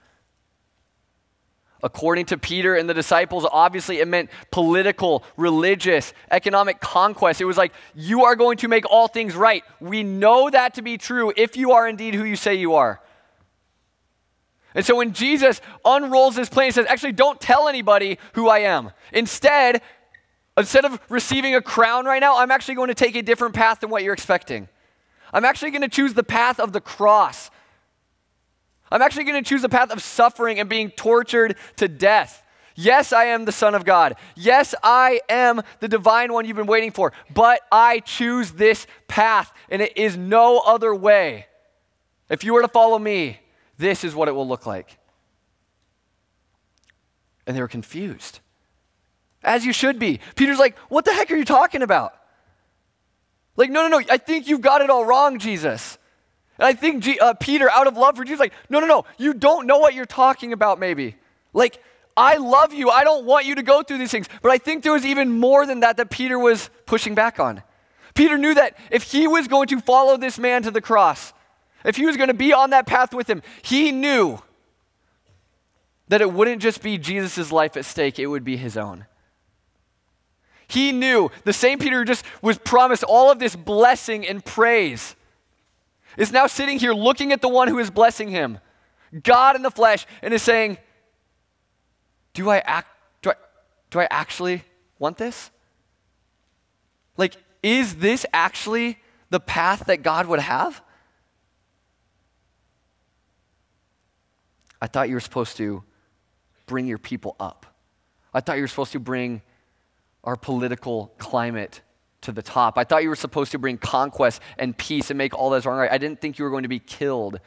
According 1.84 2.24
to 2.26 2.38
Peter 2.38 2.74
and 2.74 2.88
the 2.88 2.94
disciples, 2.94 3.46
obviously 3.52 3.98
it 3.98 4.08
meant 4.08 4.30
political, 4.50 5.22
religious, 5.36 6.14
economic 6.30 6.80
conquest. 6.80 7.42
It 7.42 7.44
was 7.44 7.58
like, 7.58 7.74
you 7.94 8.24
are 8.24 8.36
going 8.36 8.56
to 8.58 8.68
make 8.68 8.90
all 8.90 9.06
things 9.06 9.36
right. 9.36 9.62
We 9.80 10.02
know 10.02 10.48
that 10.48 10.72
to 10.74 10.82
be 10.82 10.96
true 10.96 11.30
if 11.36 11.58
you 11.58 11.72
are 11.72 11.86
indeed 11.86 12.14
who 12.14 12.24
you 12.24 12.36
say 12.36 12.54
you 12.54 12.74
are. 12.76 13.02
And 14.74 14.82
so 14.82 14.96
when 14.96 15.12
Jesus 15.12 15.60
unrolls 15.84 16.36
this 16.36 16.48
plan, 16.48 16.68
he 16.68 16.70
says, 16.70 16.86
actually, 16.88 17.12
don't 17.12 17.38
tell 17.38 17.68
anybody 17.68 18.18
who 18.32 18.48
I 18.48 18.60
am. 18.60 18.90
Instead, 19.12 19.82
instead 20.56 20.86
of 20.86 20.98
receiving 21.10 21.54
a 21.54 21.60
crown 21.60 22.06
right 22.06 22.20
now, 22.20 22.38
I'm 22.38 22.50
actually 22.50 22.76
going 22.76 22.88
to 22.88 22.94
take 22.94 23.14
a 23.14 23.22
different 23.22 23.54
path 23.54 23.80
than 23.80 23.90
what 23.90 24.02
you're 24.02 24.14
expecting. 24.14 24.68
I'm 25.34 25.44
actually 25.44 25.70
going 25.70 25.82
to 25.82 25.88
choose 25.88 26.14
the 26.14 26.24
path 26.24 26.58
of 26.58 26.72
the 26.72 26.80
cross. 26.80 27.50
I'm 28.94 29.02
actually 29.02 29.24
going 29.24 29.42
to 29.42 29.48
choose 29.48 29.61
the 29.61 29.68
path 29.68 29.90
of 29.90 30.00
suffering 30.00 30.61
and 30.61 30.68
being 30.68 30.88
tortured 30.88 31.57
to 31.78 31.88
death. 31.88 32.44
Yes, 32.76 33.12
I 33.12 33.24
am 33.24 33.44
the 33.44 33.50
Son 33.50 33.74
of 33.74 33.85
God. 33.85 34.14
Yes, 34.37 34.72
I 34.85 35.20
am 35.28 35.62
the 35.80 35.88
divine 35.88 36.33
one 36.33 36.44
you've 36.44 36.57
been 36.57 36.66
waiting 36.66 36.92
for. 36.92 37.12
But 37.35 37.61
I 37.72 37.98
choose 37.98 38.52
this 38.52 38.87
path, 39.09 39.52
and 39.68 39.83
it 39.83 39.98
is 39.98 40.16
no 40.16 40.61
other 40.61 40.94
way. 40.94 41.46
If 42.28 42.44
you 42.44 42.54
were 42.54 42.62
to 42.62 42.68
follow 42.68 42.96
me, 42.96 43.40
this 43.78 44.04
is 44.04 44.14
what 44.14 44.28
it 44.28 44.33
will 44.33 44.46
look 44.46 44.64
like. 44.64 44.96
And 47.48 47.57
they 47.57 47.61
were 47.61 47.66
confused, 47.66 48.38
as 49.42 49.66
you 49.66 49.72
should 49.72 49.98
be. 49.98 50.20
Peter's 50.37 50.61
like, 50.61 50.78
What 50.88 51.04
the 51.04 51.12
heck 51.12 51.33
are 51.33 51.37
you 51.37 51.44
talking 51.44 51.83
about? 51.83 52.14
Like, 53.57 53.70
no, 53.70 53.88
no, 53.88 53.98
no, 53.98 54.04
I 54.09 54.18
think 54.18 54.46
you've 54.46 54.61
got 54.61 54.83
it 54.83 54.90
all 54.90 55.04
wrong, 55.04 55.40
Jesus. 55.40 55.98
And 56.58 56.66
I 56.66 56.72
think 56.72 57.02
G, 57.02 57.18
uh, 57.18 57.34
Peter, 57.34 57.70
out 57.70 57.86
of 57.86 57.96
love 57.96 58.16
for 58.16 58.24
Jesus, 58.24 58.40
like, 58.40 58.52
no, 58.68 58.80
no, 58.80 58.86
no, 58.86 59.04
you 59.18 59.34
don't 59.34 59.66
know 59.66 59.78
what 59.78 59.94
you're 59.94 60.06
talking 60.06 60.52
about, 60.52 60.78
maybe. 60.78 61.16
Like, 61.52 61.82
I 62.16 62.36
love 62.36 62.72
you. 62.72 62.90
I 62.90 63.02
don't 63.02 63.24
want 63.24 63.46
you 63.46 63.56
to 63.56 63.62
go 63.62 63.82
through 63.82 63.98
these 63.98 64.10
things. 64.10 64.28
But 64.40 64.52
I 64.52 64.58
think 64.58 64.84
there 64.84 64.92
was 64.92 65.04
even 65.04 65.38
more 65.38 65.66
than 65.66 65.80
that 65.80 65.96
that 65.96 66.10
Peter 66.10 66.38
was 66.38 66.70
pushing 66.86 67.14
back 67.14 67.40
on. 67.40 67.62
Peter 68.14 68.38
knew 68.38 68.54
that 68.54 68.76
if 68.90 69.10
he 69.10 69.26
was 69.26 69.48
going 69.48 69.66
to 69.68 69.80
follow 69.80 70.16
this 70.16 70.38
man 70.38 70.62
to 70.62 70.70
the 70.70 70.80
cross, 70.80 71.32
if 71.84 71.96
he 71.96 72.06
was 72.06 72.16
going 72.16 72.28
to 72.28 72.34
be 72.34 72.52
on 72.52 72.70
that 72.70 72.86
path 72.86 73.12
with 73.12 73.28
him, 73.28 73.42
he 73.62 73.90
knew 73.90 74.38
that 76.08 76.20
it 76.20 76.32
wouldn't 76.32 76.62
just 76.62 76.82
be 76.82 76.98
Jesus' 76.98 77.50
life 77.50 77.76
at 77.76 77.84
stake, 77.84 78.18
it 78.18 78.26
would 78.26 78.44
be 78.44 78.56
his 78.56 78.76
own. 78.76 79.06
He 80.68 80.92
knew 80.92 81.30
the 81.44 81.52
same 81.52 81.78
Peter 81.78 81.98
who 81.98 82.04
just 82.04 82.24
was 82.40 82.58
promised 82.58 83.02
all 83.02 83.30
of 83.30 83.38
this 83.38 83.56
blessing 83.56 84.26
and 84.26 84.44
praise 84.44 85.16
is 86.16 86.33
now 86.33 86.46
sitting 86.46 86.79
here 86.79 86.92
looking 86.92 87.33
at 87.33 87.40
the 87.40 87.48
one 87.48 87.68
who 87.68 87.79
is 87.79 87.90
blessing 87.90 88.29
him, 88.29 88.59
God 89.22 89.57
in 89.57 89.62
the 89.62 89.70
flesh, 89.70 90.07
and 90.22 90.33
is 90.35 90.42
saying, 90.42 90.79
Do 92.33 92.50
I 92.50 92.59
act 92.59 92.88
do 93.22 93.31
I 93.31 93.35
do 93.90 94.00
I 94.00 94.09
actually 94.11 94.62
want 94.98 95.18
this? 95.18 95.50
Like, 97.16 97.37
is 97.62 97.96
this 97.96 98.27
actually 98.33 98.98
the 99.31 99.40
path 99.40 99.85
that 99.87 100.03
God 100.03 100.27
would 100.27 100.40
have? 100.40 100.83
I 104.81 104.87
thought 104.87 105.09
you 105.09 105.14
were 105.14 105.20
supposed 105.20 105.57
to 105.57 105.83
bring 106.66 106.87
your 106.87 106.98
people 106.98 107.37
up. 107.40 107.66
I 108.33 108.40
thought 108.40 108.57
you 108.57 108.62
were 108.62 108.68
supposed 108.68 108.92
to 108.92 109.00
bring 109.00 109.42
our 110.24 110.37
political 110.37 111.14
climate 111.18 111.81
to 112.24 112.32
the 112.32 112.42
top. 112.42 112.76
I 112.76 112.84
thought 112.84 113.02
you 113.02 113.08
were 113.08 113.16
supposed 113.16 113.52
to 113.52 113.58
bring 113.58 113.78
conquest 113.78 114.40
and 114.58 114.76
peace 114.76 115.10
and 115.10 115.18
make 115.18 115.34
all 115.34 115.50
those 115.50 115.66
wrong 115.66 115.78
right. 115.78 115.90
I 115.90 115.98
didn't 115.98 116.20
think 116.20 116.38
you 116.38 116.44
were 116.44 116.50
going 116.50 116.64
to 116.64 116.68
be 116.68 116.78
killed 116.78 117.40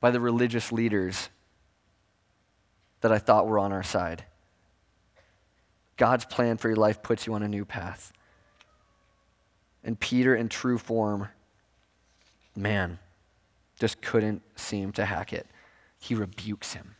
by 0.00 0.10
the 0.10 0.20
religious 0.20 0.72
leaders 0.72 1.28
that 3.00 3.12
I 3.12 3.18
thought 3.18 3.46
were 3.46 3.58
on 3.58 3.72
our 3.72 3.82
side. 3.82 4.24
God's 5.96 6.24
plan 6.24 6.56
for 6.56 6.68
your 6.68 6.76
life 6.76 7.02
puts 7.02 7.26
you 7.26 7.34
on 7.34 7.42
a 7.42 7.48
new 7.48 7.64
path. 7.64 8.12
And 9.82 9.98
Peter, 9.98 10.34
in 10.34 10.48
true 10.48 10.78
form, 10.78 11.28
man, 12.54 12.98
just 13.78 14.00
couldn't 14.02 14.42
seem 14.56 14.92
to 14.92 15.04
hack 15.04 15.32
it. 15.32 15.46
He 15.98 16.14
rebukes 16.14 16.74
him. 16.74 16.94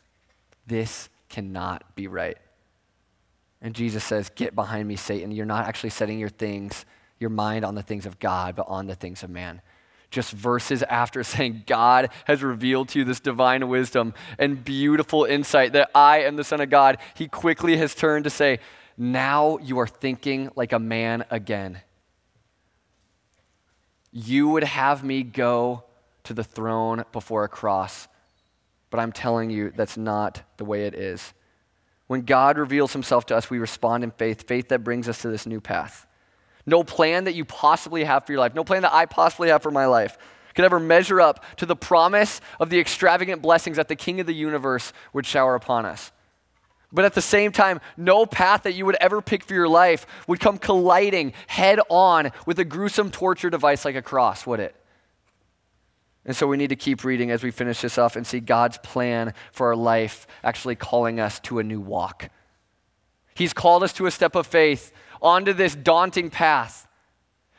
This 0.67 1.09
cannot 1.29 1.95
be 1.95 2.09
right. 2.09 2.39
And 3.61 3.75
Jesus 3.75 4.05
says, 4.05 4.31
Get 4.35 4.55
behind 4.55 4.87
me, 4.87 4.97
Satan. 4.97 5.33
You're 5.33 5.47
not 5.47 5.67
actually 5.67 5.91
setting 5.91 6.19
your 6.19 6.29
things, 6.29 6.85
your 7.19 7.31
mind 7.31 7.65
on 7.65 7.75
the 7.75 7.83
things 7.83 8.07
of 8.07 8.19
God, 8.19 8.57
but 8.57 8.67
on 8.69 8.87
the 8.87 8.95
things 8.95 9.23
of 9.23 9.31
man. 9.31 9.61
Just 10.11 10.33
verses 10.33 10.83
after 10.85 11.23
saying, 11.25 11.65
God 11.67 12.11
has 12.25 12.43
revealed 12.43 12.89
to 12.91 13.01
you 13.01 13.05
this 13.05 13.21
divine 13.21 13.69
wisdom 13.69 14.15
and 14.39 14.65
beautiful 14.65 15.25
insight 15.25 15.73
that 15.73 15.91
I 15.95 16.23
am 16.23 16.37
the 16.37 16.45
Son 16.45 16.61
of 16.61 16.71
God, 16.71 16.99
he 17.15 17.29
quickly 17.29 17.77
has 17.77 17.95
turned 17.95 18.25
to 18.25 18.31
say, 18.31 18.61
Now 18.97 19.59
you 19.59 19.79
are 19.81 19.89
thinking 19.89 20.51
like 20.55 20.73
a 20.73 20.79
man 20.79 21.25
again. 21.31 21.81
You 24.13 24.49
would 24.49 24.65
have 24.65 25.05
me 25.05 25.23
go 25.23 25.85
to 26.25 26.33
the 26.33 26.45
throne 26.45 27.05
before 27.13 27.45
a 27.45 27.49
cross, 27.49 28.09
but 28.91 29.01
I'm 29.01 29.13
telling 29.13 29.51
you 29.51 29.71
that's 29.75 29.97
not 29.97 30.43
the 30.57 30.65
way 30.65 30.87
it 30.87 30.95
is. 30.95 31.35
When 32.09 32.23
God 32.23 32.59
reveals 32.59 32.93
himself 32.93 33.27
to 33.27 33.37
us, 33.37 33.49
we 33.49 33.59
respond 33.59 34.03
in 34.03 34.11
faith, 34.11 34.49
faith 34.49 34.69
that 34.69 34.83
brings 34.83 35.09
us 35.09 35.23
to 35.23 35.29
this 35.29 35.47
new 35.47 35.61
path. 35.61 36.07
No 36.67 36.83
plan 36.83 37.25
that 37.25 37.35
you 37.35 37.45
possibly 37.45 38.05
have 38.05 38.27
for 38.27 38.33
your 38.33 38.41
life, 38.41 38.55
no 38.55 38.65
plan 38.65 38.83
that 38.83 38.93
I 38.93 39.07
possibly 39.07 39.51
have 39.51 39.63
for 39.63 39.71
my 39.71 39.87
life 39.87 40.19
could 40.59 40.65
ever 40.65 40.81
measure 40.81 41.21
up 41.21 41.45
to 41.57 41.67
the 41.67 41.77
promise 41.77 42.41
of 42.59 42.69
the 42.69 42.81
extravagant 42.81 43.41
blessings 43.41 43.77
that 43.77 43.87
the 43.87 43.95
King 43.95 44.19
of 44.19 44.27
the 44.27 44.35
universe 44.35 44.93
would 45.13 45.25
shower 45.25 45.55
upon 45.55 45.87
us. 45.87 46.11
But 46.93 47.05
at 47.05 47.15
the 47.15 47.23
same 47.23 47.53
time, 47.53 47.81
no 47.97 48.27
path 48.27 48.65
that 48.65 48.73
you 48.73 48.85
would 48.85 48.97
ever 48.97 49.23
pick 49.23 49.45
for 49.45 49.55
your 49.55 49.69
life 49.69 50.05
would 50.27 50.41
come 50.41 50.59
colliding 50.59 51.33
head 51.47 51.79
on 51.89 52.33
with 52.45 52.59
a 52.59 52.65
gruesome 52.65 53.13
torture 53.13 53.51
device 53.51 53.85
like 53.85 53.95
a 53.95 54.03
cross, 54.03 54.47
would 54.47 54.59
it? 54.59 54.75
And 56.29 56.37
so 56.37 56.47
we 56.47 56.59
need 56.59 56.69
to 56.69 56.77
keep 56.77 57.05
reading 57.05 57.31
as 57.31 57.43
we 57.43 57.51
finish 57.51 57.81
this 57.81 57.97
off 57.97 58.15
and 58.15 58.27
see 58.27 58.39
God's 58.39 58.77
plan 58.77 59.33
for 59.51 59.69
our 59.69 59.77
life 59.77 60.27
actually 60.45 60.77
calling 60.77 61.19
us 61.19 61.41
to 61.41 61.59
a 61.59 61.65
new 61.65 61.81
walk. 61.81 62.29
He's 63.35 63.55
called 63.55 63.83
us 63.83 63.95
to 63.95 64.05
a 64.05 64.11
step 64.11 64.35
of 64.35 64.47
faith 64.47 64.93
onto 65.23 65.55
this 65.55 65.75
daunting 65.75 66.29
path. 66.29 66.87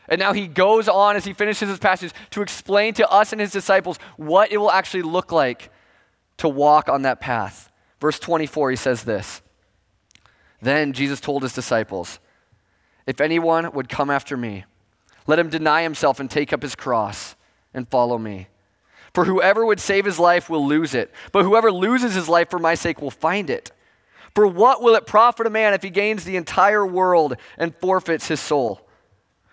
And 0.08 0.20
now 0.20 0.34
he 0.34 0.46
goes 0.46 0.88
on 0.88 1.16
as 1.16 1.26
he 1.26 1.34
finishes 1.34 1.68
his 1.68 1.80
passage 1.80 2.14
to 2.30 2.44
explain 2.44 2.94
to 2.94 3.10
us 3.10 3.32
and 3.32 3.42
his 3.42 3.52
disciples 3.52 3.98
what 4.18 4.52
it 4.52 4.58
will 4.58 4.72
actually 4.72 5.02
look 5.02 5.32
like 5.32 5.72
to 6.38 6.48
walk 6.48 6.90
on 6.90 7.02
that 7.02 7.20
path. 7.20 7.72
Verse 8.00 8.20
24, 8.20 8.70
he 8.70 8.76
says 8.76 9.04
this 9.04 9.42
Then 10.62 10.94
Jesus 10.94 11.20
told 11.20 11.42
his 11.42 11.54
disciples, 11.54 12.20
If 13.08 13.20
anyone 13.20 13.72
would 13.72 13.90
come 13.90 14.12
after 14.12 14.38
me, 14.38 14.66
let 15.26 15.40
him 15.40 15.50
deny 15.50 15.82
himself 15.82 16.20
and 16.20 16.30
take 16.30 16.54
up 16.54 16.62
his 16.62 16.76
cross 16.76 17.36
and 17.74 17.90
follow 17.90 18.20
me. 18.20 18.48
For 19.14 19.26
whoever 19.26 19.66
would 19.66 19.80
save 19.80 20.06
his 20.06 20.20
life 20.20 20.50
will 20.50 20.66
lose 20.66 20.94
it, 20.94 21.12
but 21.32 21.44
whoever 21.44 21.72
loses 21.72 22.14
his 22.14 22.30
life 22.30 22.50
for 22.50 22.60
my 22.60 22.76
sake 22.76 23.02
will 23.02 23.12
find 23.12 23.50
it. 23.50 23.72
For 24.36 24.46
what 24.46 24.82
will 24.82 24.96
it 24.96 25.08
profit 25.08 25.48
a 25.48 25.50
man 25.50 25.74
if 25.74 25.82
he 25.82 25.90
gains 25.90 26.24
the 26.24 26.36
entire 26.36 26.86
world 26.86 27.36
and 27.58 27.76
forfeits 27.76 28.28
his 28.28 28.40
soul? 28.40 28.88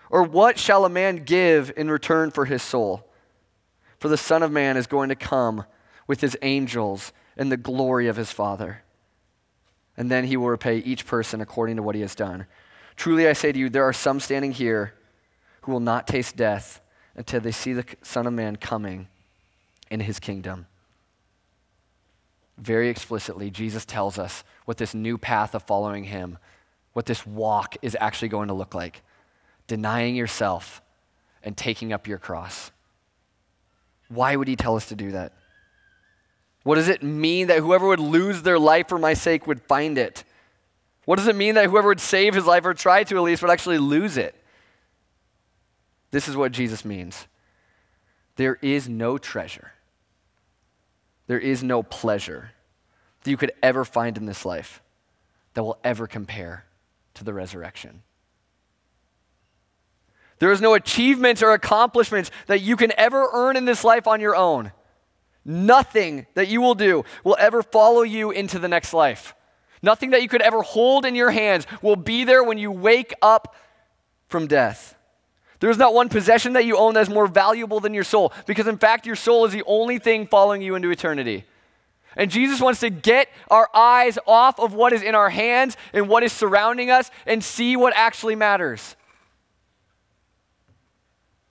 Or 0.09 0.23
what 0.23 0.59
shall 0.59 0.85
a 0.85 0.89
man 0.89 1.23
give 1.25 1.71
in 1.75 1.89
return 1.89 2.31
for 2.31 2.45
his 2.45 2.61
soul? 2.61 3.09
For 3.99 4.07
the 4.07 4.17
Son 4.17 4.43
of 4.43 4.51
Man 4.51 4.77
is 4.77 4.87
going 4.87 5.09
to 5.09 5.15
come 5.15 5.65
with 6.05 6.21
his 6.21 6.37
angels 6.43 7.11
in 7.35 7.49
the 7.49 7.57
glory 7.57 8.07
of 8.07 8.15
his 8.15 8.31
Father. 8.31 8.83
And 9.97 10.11
then 10.11 10.25
he 10.25 10.37
will 10.37 10.49
repay 10.49 10.77
each 10.77 11.07
person 11.07 11.41
according 11.41 11.77
to 11.77 11.83
what 11.83 11.95
he 11.95 12.01
has 12.01 12.13
done. 12.13 12.45
Truly 12.95 13.27
I 13.27 13.33
say 13.33 13.51
to 13.51 13.59
you, 13.59 13.69
there 13.69 13.83
are 13.83 13.93
some 13.93 14.19
standing 14.19 14.51
here 14.51 14.93
who 15.61 15.71
will 15.71 15.79
not 15.79 16.07
taste 16.07 16.35
death 16.35 16.79
until 17.15 17.41
they 17.41 17.51
see 17.51 17.73
the 17.73 17.85
Son 18.03 18.27
of 18.27 18.33
Man 18.33 18.55
coming 18.55 19.07
in 19.89 19.99
his 20.01 20.19
kingdom. 20.19 20.67
Very 22.57 22.89
explicitly, 22.89 23.51
Jesus 23.51 23.85
tells 23.85 24.17
us 24.17 24.43
what 24.65 24.77
this 24.77 24.93
new 24.93 25.17
path 25.17 25.53
of 25.53 25.63
following 25.63 26.05
him, 26.05 26.37
what 26.93 27.05
this 27.05 27.25
walk 27.25 27.75
is 27.81 27.95
actually 27.99 28.29
going 28.29 28.47
to 28.47 28.53
look 28.53 28.73
like 28.73 29.01
denying 29.67 30.15
yourself 30.15 30.81
and 31.43 31.55
taking 31.55 31.93
up 31.93 32.07
your 32.07 32.17
cross. 32.17 32.71
Why 34.07 34.35
would 34.35 34.47
he 34.47 34.55
tell 34.55 34.75
us 34.75 34.87
to 34.87 34.95
do 34.95 35.11
that? 35.11 35.33
What 36.63 36.75
does 36.75 36.87
it 36.87 37.03
mean 37.03 37.47
that 37.47 37.59
whoever 37.59 37.87
would 37.87 37.99
lose 37.99 38.41
their 38.41 38.57
life 38.57 38.87
for 38.87 38.97
my 38.97 39.13
sake 39.13 39.45
would 39.45 39.61
find 39.61 39.97
it? 39.97 40.23
What 41.05 41.17
does 41.17 41.27
it 41.27 41.35
mean 41.35 41.55
that 41.55 41.65
whoever 41.65 41.89
would 41.89 41.99
save 41.99 42.33
his 42.33 42.45
life 42.45 42.65
or 42.65 42.73
try 42.73 43.03
to 43.03 43.15
at 43.15 43.21
least 43.23 43.41
would 43.41 43.51
actually 43.51 43.77
lose 43.77 44.17
it? 44.17 44.35
This 46.11 46.27
is 46.27 46.35
what 46.35 46.51
Jesus 46.51 46.83
means. 46.83 47.27
There 48.35 48.57
is 48.61 48.89
no 48.89 49.17
treasure 49.17 49.71
there 51.27 51.39
is 51.39 51.63
no 51.63 51.83
pleasure 51.83 52.51
that 53.23 53.29
you 53.29 53.37
could 53.37 53.51
ever 53.61 53.85
find 53.85 54.17
in 54.17 54.25
this 54.25 54.45
life 54.45 54.81
that 55.53 55.63
will 55.63 55.77
ever 55.83 56.07
compare 56.07 56.65
to 57.13 57.23
the 57.23 57.33
resurrection. 57.33 58.03
There 60.39 60.51
is 60.51 60.61
no 60.61 60.73
achievements 60.73 61.41
or 61.41 61.51
accomplishments 61.51 62.31
that 62.45 62.61
you 62.61 62.75
can 62.75 62.91
ever 62.97 63.27
earn 63.33 63.57
in 63.57 63.65
this 63.65 63.83
life 63.83 64.07
on 64.07 64.21
your 64.21 64.35
own. 64.35 64.71
Nothing 65.43 66.27
that 66.35 66.47
you 66.47 66.61
will 66.61 66.75
do 66.75 67.05
will 67.23 67.37
ever 67.39 67.63
follow 67.63 68.03
you 68.03 68.31
into 68.31 68.59
the 68.59 68.67
next 68.67 68.93
life. 68.93 69.33
Nothing 69.81 70.11
that 70.11 70.21
you 70.21 70.29
could 70.29 70.41
ever 70.41 70.61
hold 70.61 71.05
in 71.05 71.15
your 71.15 71.31
hands 71.31 71.65
will 71.81 71.95
be 71.95 72.23
there 72.23 72.43
when 72.43 72.57
you 72.57 72.71
wake 72.71 73.13
up 73.21 73.55
from 74.27 74.47
death. 74.47 74.96
There 75.59 75.69
is 75.69 75.77
not 75.77 75.93
one 75.93 76.09
possession 76.09 76.53
that 76.53 76.65
you 76.65 76.77
own 76.77 76.93
that 76.93 77.01
is 77.01 77.09
more 77.09 77.27
valuable 77.27 77.79
than 77.79 77.93
your 77.93 78.03
soul, 78.03 78.31
because 78.45 78.67
in 78.67 78.77
fact, 78.77 79.05
your 79.05 79.15
soul 79.15 79.45
is 79.45 79.53
the 79.53 79.63
only 79.65 79.99
thing 79.99 80.27
following 80.27 80.61
you 80.61 80.75
into 80.75 80.91
eternity. 80.91 81.45
And 82.15 82.31
Jesus 82.31 82.59
wants 82.59 82.79
to 82.79 82.89
get 82.89 83.29
our 83.49 83.69
eyes 83.73 84.17
off 84.25 84.59
of 84.59 84.73
what 84.73 84.91
is 84.91 85.03
in 85.03 85.13
our 85.13 85.29
hands 85.29 85.77
and 85.93 86.09
what 86.09 86.23
is 86.23 86.33
surrounding 86.33 86.89
us 86.89 87.11
and 87.25 87.43
see 87.43 87.75
what 87.75 87.93
actually 87.95 88.35
matters. 88.35 88.95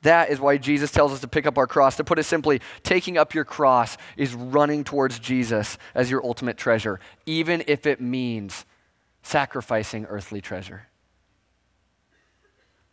That 0.02 0.30
is 0.30 0.38
why 0.38 0.58
Jesus 0.58 0.92
tells 0.92 1.12
us 1.12 1.20
to 1.20 1.28
pick 1.28 1.46
up 1.46 1.58
our 1.58 1.66
cross. 1.66 1.96
To 1.96 2.04
put 2.04 2.18
it 2.18 2.24
simply, 2.24 2.60
taking 2.84 3.18
up 3.18 3.34
your 3.34 3.44
cross 3.44 3.96
is 4.16 4.34
running 4.34 4.84
towards 4.84 5.18
Jesus 5.18 5.78
as 5.94 6.10
your 6.10 6.24
ultimate 6.24 6.56
treasure, 6.56 7.00
even 7.26 7.64
if 7.66 7.86
it 7.86 8.00
means 8.00 8.64
sacrificing 9.22 10.04
earthly 10.06 10.40
treasure. 10.40 10.86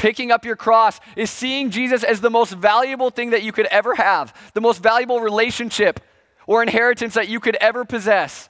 Picking 0.03 0.33
up 0.33 0.43
your 0.43 0.57
cross 0.57 0.99
is 1.15 1.31
seeing 1.31 1.69
Jesus 1.69 2.03
as 2.03 2.19
the 2.19 2.29
most 2.29 2.51
valuable 2.51 3.09
thing 3.09 3.29
that 3.29 3.41
you 3.41 3.53
could 3.53 3.67
ever 3.67 3.95
have, 3.95 4.35
the 4.53 4.59
most 4.59 4.83
valuable 4.83 5.21
relationship 5.21 6.01
or 6.45 6.61
inheritance 6.61 7.13
that 7.13 7.29
you 7.29 7.39
could 7.39 7.55
ever 7.61 7.85
possess. 7.85 8.49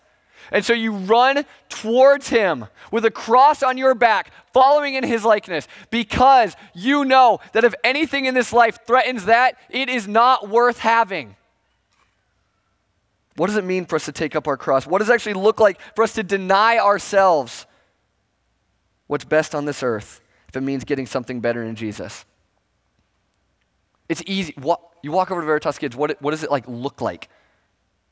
And 0.52 0.66
so 0.66 0.74
you 0.74 0.94
run 0.94 1.46
towards 1.70 2.30
him 2.30 2.66
with 2.92 3.06
a 3.06 3.12
cross 3.12 3.62
on 3.62 3.78
your 3.78 3.94
back, 3.94 4.32
following 4.52 4.96
in 4.96 5.04
his 5.04 5.24
likeness, 5.24 5.68
because 5.92 6.56
you 6.74 7.06
know 7.06 7.40
that 7.52 7.64
if 7.64 7.76
anything 7.84 8.26
in 8.26 8.34
this 8.34 8.52
life 8.52 8.80
threatens 8.88 9.26
that, 9.26 9.56
it 9.70 9.90
is 9.90 10.08
not 10.08 10.50
worth 10.50 10.80
having. 10.80 11.36
What 13.36 13.46
does 13.46 13.58
it 13.58 13.64
mean 13.64 13.86
for 13.86 13.98
us 13.98 14.06
to 14.06 14.12
take 14.12 14.36
up 14.36 14.48
our 14.48 14.58
cross? 14.58 14.88
What 14.88 14.98
does 14.98 15.10
it 15.12 15.14
actually 15.14 15.36
look 15.36 15.60
like 15.60 15.80
for 15.96 16.04
us 16.04 16.14
to 16.14 16.24
deny 16.24 16.80
ourselves 16.80 17.68
what's 19.06 19.24
best 19.24 19.54
on 19.54 19.66
this 19.66 19.84
earth? 19.84 20.20
If 20.54 20.58
it 20.58 20.62
means 20.62 20.84
getting 20.84 21.08
something 21.08 21.42
better 21.42 21.64
in 21.64 21.76
Jesus. 21.76 22.26
It's 24.08 24.22
easy. 24.28 24.54
What, 24.56 24.82
you 25.02 25.12
walk 25.12 25.32
over 25.32 25.42
to 25.42 25.48
Veritas 25.48 25.80
Kids, 25.80 25.96
what, 25.96 26.22
what 26.22 26.30
does 26.30 26.44
it 26.44 26.52
like 26.52 26.66
look 26.68 27.02
like? 27.02 27.28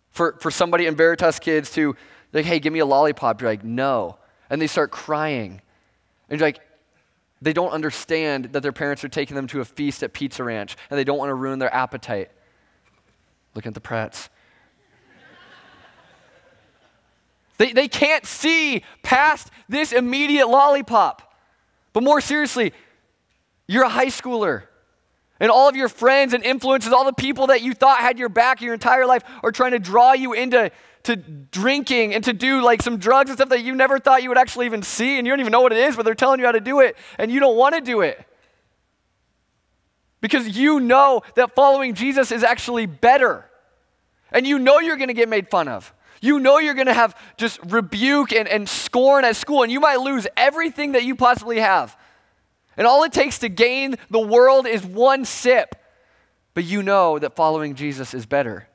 For, 0.10 0.36
for 0.40 0.50
somebody 0.50 0.88
in 0.88 0.96
Veritas 0.96 1.38
Kids 1.38 1.72
to, 1.74 1.96
like, 2.34 2.46
hey, 2.46 2.58
give 2.58 2.74
me 2.74 2.80
a 2.80 2.86
lollipop, 2.86 3.40
you're 3.42 3.52
like, 3.52 3.64
no. 3.64 4.18
And 4.50 4.60
they 4.60 4.66
start 4.66 4.90
crying. 4.90 5.62
And 6.30 6.40
you're 6.40 6.48
like, 6.48 6.62
they 7.44 7.54
don't 7.54 7.70
understand 7.70 8.54
that 8.54 8.62
their 8.64 8.72
parents 8.72 9.04
are 9.04 9.10
taking 9.10 9.36
them 9.36 9.46
to 9.46 9.62
a 9.62 9.66
feast 9.66 10.02
at 10.02 10.12
Pizza 10.12 10.44
Ranch 10.44 10.76
and 10.90 10.98
they 10.98 11.04
don't 11.04 11.20
want 11.20 11.30
to 11.30 11.36
ruin 11.36 11.60
their 11.60 11.74
appetite. 11.74 12.32
Look 13.54 13.68
at 13.68 13.76
the 13.76 13.82
Pratts. 13.82 14.30
they, 17.60 17.72
they 17.72 17.88
can't 17.88 18.26
see 18.26 18.84
past 19.04 19.52
this 19.70 19.92
immediate 19.92 20.48
lollipop. 20.48 21.31
But 21.94 22.04
more 22.04 22.22
seriously, 22.22 22.74
You're 23.68 23.84
a 23.84 23.90
high 23.90 24.08
schooler. 24.08 24.64
And 25.40 25.50
all 25.50 25.70
of 25.70 25.76
your 25.76 25.88
friends 25.90 26.34
and 26.34 26.44
influences, 26.44 26.92
all 26.92 27.06
the 27.06 27.14
people 27.14 27.48
that 27.48 27.62
you 27.62 27.74
thought 27.74 28.00
had 28.00 28.20
your 28.20 28.30
back 28.30 28.62
your 28.62 28.74
entire 28.74 29.06
life 29.06 29.24
are 29.42 29.52
trying 29.52 29.72
to 29.72 29.80
draw 29.80 30.12
you 30.14 30.34
into 30.34 30.72
to 31.04 31.16
drinking 31.16 32.14
and 32.14 32.24
to 32.26 32.34
do 32.34 32.62
like 32.62 32.82
some 32.82 32.98
drugs 32.98 33.30
and 33.30 33.40
stuff 33.40 33.50
that 33.50 33.64
you 33.64 33.74
never 33.74 33.98
thought 33.98 34.22
you 34.22 34.30
would 34.30 34.38
actually 34.38 34.68
even 34.68 34.84
see 34.84 35.18
and 35.18 35.26
you 35.26 35.32
don't 35.32 35.40
even 35.40 35.52
know 35.52 35.62
what 35.62 35.72
it 35.72 35.80
is, 35.80 35.96
but 35.96 36.06
they're 36.06 36.14
telling 36.14 36.40
you 36.40 36.46
how 36.46 36.52
to 36.52 36.60
do 36.60 36.82
it 36.82 36.96
and 37.18 37.32
you 37.32 37.40
don't 37.40 37.58
want 37.58 37.74
to 37.74 37.82
do 37.82 38.02
it. 38.02 38.24
Because 40.20 40.56
you 40.56 40.80
know 40.80 41.24
that 41.36 41.56
following 41.56 41.96
Jesus 41.96 42.32
is 42.32 42.44
actually 42.44 42.86
better. 42.86 43.50
And 44.32 44.46
you 44.46 44.60
know 44.60 44.80
you're 44.80 44.98
going 44.98 45.08
to 45.08 45.16
get 45.16 45.28
made 45.28 45.50
fun 45.50 45.68
of. 45.68 45.92
You 46.22 46.40
know 46.40 46.60
you're 46.60 46.76
going 46.76 46.88
to 46.88 46.94
have 46.94 47.18
just 47.36 47.60
rebuke 47.66 48.32
and, 48.32 48.48
and 48.48 48.70
scorn 48.70 49.26
at 49.26 49.36
school, 49.36 49.64
and 49.64 49.72
you 49.72 49.80
might 49.80 49.98
lose 49.98 50.28
everything 50.38 50.94
that 50.94 51.04
you 51.04 51.16
possibly 51.16 51.60
have. 51.60 51.98
And 52.78 52.88
all 52.88 53.04
it 53.04 53.12
takes 53.12 53.40
to 53.40 53.50
gain 53.50 53.96
the 54.10 54.20
world 54.20 54.68
is 54.68 54.86
one 54.86 55.26
sip. 55.26 55.76
But 56.54 56.64
you 56.64 56.84
know 56.84 57.18
that 57.18 57.36
following 57.36 57.76
Jesus 57.76 58.14
is 58.14 58.26
better. 58.26 58.68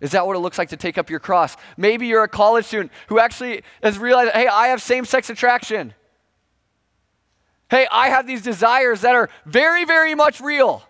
Is 0.00 0.12
that 0.12 0.26
what 0.26 0.36
it 0.36 0.40
looks 0.40 0.58
like 0.58 0.70
to 0.70 0.76
take 0.76 0.98
up 0.98 1.10
your 1.10 1.20
cross? 1.20 1.56
Maybe 1.76 2.06
you're 2.06 2.22
a 2.22 2.28
college 2.28 2.66
student 2.66 2.92
who 3.08 3.18
actually 3.18 3.62
has 3.82 3.98
realized, 3.98 4.32
hey, 4.32 4.46
I 4.46 4.68
have 4.68 4.82
same 4.82 5.04
sex 5.04 5.30
attraction. 5.30 5.94
Hey, 7.70 7.86
I 7.90 8.08
have 8.08 8.26
these 8.26 8.42
desires 8.42 9.02
that 9.02 9.14
are 9.14 9.30
very, 9.46 9.84
very 9.84 10.14
much 10.14 10.40
real. 10.40 10.82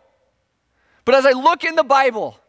But 1.05 1.14
as 1.14 1.27
I 1.27 1.33
look 1.33 1.64
in 1.64 1.75
the 1.75 1.85
Bible, 1.85 2.39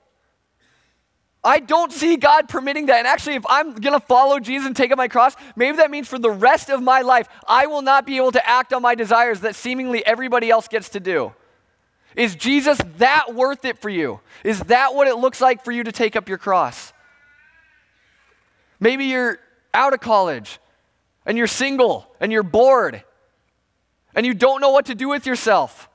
I 1.43 1.59
don't 1.59 1.91
see 1.91 2.17
God 2.17 2.49
permitting 2.49 2.85
that. 2.87 2.99
And 2.99 3.07
actually, 3.07 3.35
if 3.35 3.45
I'm 3.49 3.73
going 3.73 3.99
to 3.99 4.05
follow 4.05 4.39
Jesus 4.39 4.67
and 4.67 4.75
take 4.75 4.91
up 4.91 4.97
my 4.97 5.07
cross, 5.07 5.35
maybe 5.55 5.77
that 5.77 5.89
means 5.89 6.07
for 6.07 6.19
the 6.19 6.29
rest 6.29 6.69
of 6.69 6.83
my 6.83 7.01
life, 7.01 7.27
I 7.47 7.65
will 7.65 7.81
not 7.81 8.05
be 8.05 8.17
able 8.17 8.31
to 8.33 8.47
act 8.47 8.73
on 8.73 8.81
my 8.83 8.93
desires 8.93 9.39
that 9.39 9.55
seemingly 9.55 10.05
everybody 10.05 10.51
else 10.51 10.67
gets 10.67 10.89
to 10.89 10.99
do. 10.99 11.33
Is 12.15 12.35
Jesus 12.35 12.77
that 12.97 13.33
worth 13.33 13.65
it 13.65 13.79
for 13.79 13.89
you? 13.89 14.19
Is 14.43 14.59
that 14.63 14.93
what 14.93 15.07
it 15.07 15.15
looks 15.15 15.41
like 15.41 15.63
for 15.63 15.71
you 15.71 15.83
to 15.83 15.91
take 15.91 16.15
up 16.15 16.29
your 16.29 16.37
cross? 16.37 16.93
Maybe 18.79 19.05
you're 19.05 19.39
out 19.73 19.93
of 19.93 19.99
college 19.99 20.59
and 21.25 21.37
you're 21.37 21.47
single 21.47 22.13
and 22.19 22.31
you're 22.31 22.43
bored 22.43 23.03
and 24.13 24.25
you 24.25 24.33
don't 24.33 24.61
know 24.61 24.71
what 24.71 24.87
to 24.87 24.95
do 24.95 25.07
with 25.07 25.25
yourself 25.25 25.87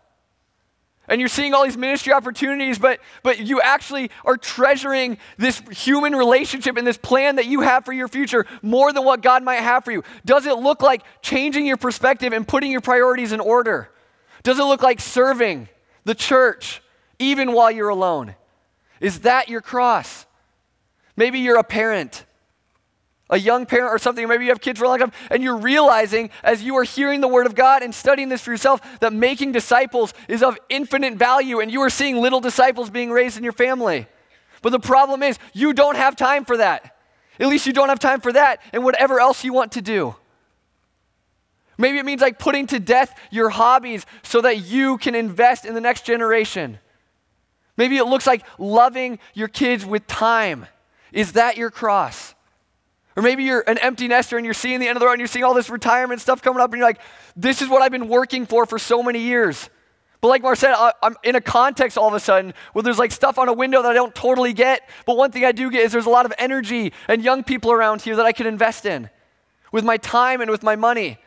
and 1.08 1.20
you're 1.20 1.28
seeing 1.28 1.54
all 1.54 1.64
these 1.64 1.76
ministry 1.76 2.12
opportunities, 2.12 2.78
but, 2.78 3.00
but 3.22 3.40
you 3.40 3.60
actually 3.60 4.10
are 4.24 4.36
treasuring 4.36 5.18
this 5.38 5.60
human 5.70 6.14
relationship 6.14 6.76
and 6.76 6.86
this 6.86 6.96
plan 6.96 7.36
that 7.36 7.46
you 7.46 7.60
have 7.60 7.84
for 7.84 7.92
your 7.92 8.08
future 8.08 8.46
more 8.62 8.92
than 8.92 9.04
what 9.04 9.22
God 9.22 9.42
might 9.42 9.60
have 9.60 9.84
for 9.84 9.92
you. 9.92 10.02
Does 10.24 10.46
it 10.46 10.58
look 10.58 10.82
like 10.82 11.02
changing 11.22 11.66
your 11.66 11.76
perspective 11.76 12.32
and 12.32 12.46
putting 12.46 12.70
your 12.70 12.80
priorities 12.80 13.32
in 13.32 13.40
order? 13.40 13.90
Does 14.42 14.58
it 14.58 14.64
look 14.64 14.82
like 14.82 15.00
serving 15.00 15.68
the 16.04 16.14
church 16.14 16.82
even 17.18 17.52
while 17.52 17.70
you're 17.70 17.88
alone? 17.88 18.34
Is 19.00 19.20
that 19.20 19.48
your 19.48 19.60
cross? 19.60 20.26
Maybe 21.16 21.40
you're 21.40 21.58
a 21.58 21.64
parent 21.64 22.24
a 23.28 23.38
young 23.38 23.66
parent 23.66 23.92
or 23.92 23.98
something, 23.98 24.24
or 24.24 24.28
maybe 24.28 24.44
you 24.44 24.50
have 24.50 24.60
kids 24.60 24.78
for 24.78 24.84
a 24.84 24.88
long 24.88 24.98
time, 24.98 25.12
and 25.30 25.42
you're 25.42 25.56
realizing 25.56 26.30
as 26.42 26.62
you 26.62 26.76
are 26.76 26.84
hearing 26.84 27.20
the 27.20 27.28
Word 27.28 27.46
of 27.46 27.54
God 27.54 27.82
and 27.82 27.94
studying 27.94 28.28
this 28.28 28.42
for 28.42 28.50
yourself 28.52 28.80
that 29.00 29.12
making 29.12 29.52
disciples 29.52 30.14
is 30.28 30.42
of 30.42 30.58
infinite 30.68 31.14
value, 31.14 31.60
and 31.60 31.70
you 31.70 31.80
are 31.82 31.90
seeing 31.90 32.16
little 32.16 32.40
disciples 32.40 32.90
being 32.90 33.10
raised 33.10 33.36
in 33.36 33.42
your 33.42 33.52
family. 33.52 34.06
But 34.62 34.70
the 34.70 34.80
problem 34.80 35.22
is, 35.22 35.38
you 35.52 35.72
don't 35.72 35.96
have 35.96 36.16
time 36.16 36.44
for 36.44 36.56
that. 36.56 36.96
At 37.38 37.48
least 37.48 37.66
you 37.66 37.72
don't 37.72 37.88
have 37.88 37.98
time 37.98 38.20
for 38.20 38.32
that 38.32 38.60
and 38.72 38.82
whatever 38.84 39.20
else 39.20 39.44
you 39.44 39.52
want 39.52 39.72
to 39.72 39.82
do. 39.82 40.14
Maybe 41.78 41.98
it 41.98 42.06
means 42.06 42.22
like 42.22 42.38
putting 42.38 42.66
to 42.68 42.80
death 42.80 43.18
your 43.30 43.50
hobbies 43.50 44.06
so 44.22 44.40
that 44.40 44.64
you 44.64 44.96
can 44.96 45.14
invest 45.14 45.66
in 45.66 45.74
the 45.74 45.80
next 45.80 46.06
generation. 46.06 46.78
Maybe 47.76 47.98
it 47.98 48.04
looks 48.04 48.26
like 48.26 48.42
loving 48.58 49.18
your 49.34 49.48
kids 49.48 49.84
with 49.84 50.06
time. 50.06 50.66
Is 51.12 51.32
that 51.32 51.58
your 51.58 51.70
cross? 51.70 52.34
Or 53.16 53.22
maybe 53.22 53.44
you're 53.44 53.64
an 53.66 53.78
empty 53.78 54.08
nester 54.08 54.36
and 54.36 54.44
you're 54.44 54.54
seeing 54.54 54.78
the 54.78 54.88
end 54.88 54.96
of 54.96 55.00
the 55.00 55.06
road 55.06 55.12
and 55.12 55.20
you're 55.20 55.26
seeing 55.26 55.44
all 55.44 55.54
this 55.54 55.70
retirement 55.70 56.20
stuff 56.20 56.42
coming 56.42 56.60
up 56.60 56.70
and 56.72 56.78
you're 56.78 56.88
like, 56.88 57.00
this 57.34 57.62
is 57.62 57.68
what 57.68 57.80
I've 57.80 57.90
been 57.90 58.08
working 58.08 58.44
for 58.44 58.66
for 58.66 58.78
so 58.78 59.02
many 59.02 59.20
years. 59.20 59.70
But 60.20 60.28
like 60.28 60.42
Mark 60.42 60.58
said, 60.58 60.74
I'm 61.02 61.16
in 61.22 61.34
a 61.34 61.40
context 61.40 61.96
all 61.96 62.08
of 62.08 62.14
a 62.14 62.20
sudden 62.20 62.52
where 62.74 62.82
there's 62.82 62.98
like 62.98 63.12
stuff 63.12 63.38
on 63.38 63.48
a 63.48 63.52
window 63.54 63.82
that 63.82 63.90
I 63.90 63.94
don't 63.94 64.14
totally 64.14 64.52
get. 64.52 64.88
But 65.06 65.16
one 65.16 65.32
thing 65.32 65.44
I 65.44 65.52
do 65.52 65.70
get 65.70 65.82
is 65.82 65.92
there's 65.92 66.06
a 66.06 66.10
lot 66.10 66.26
of 66.26 66.32
energy 66.38 66.92
and 67.08 67.22
young 67.22 67.42
people 67.42 67.72
around 67.72 68.02
here 68.02 68.16
that 68.16 68.26
I 68.26 68.32
can 68.32 68.46
invest 68.46 68.84
in 68.84 69.08
with 69.72 69.84
my 69.84 69.96
time 69.96 70.42
and 70.42 70.50
with 70.50 70.62
my 70.62 70.76
money. 70.76 71.18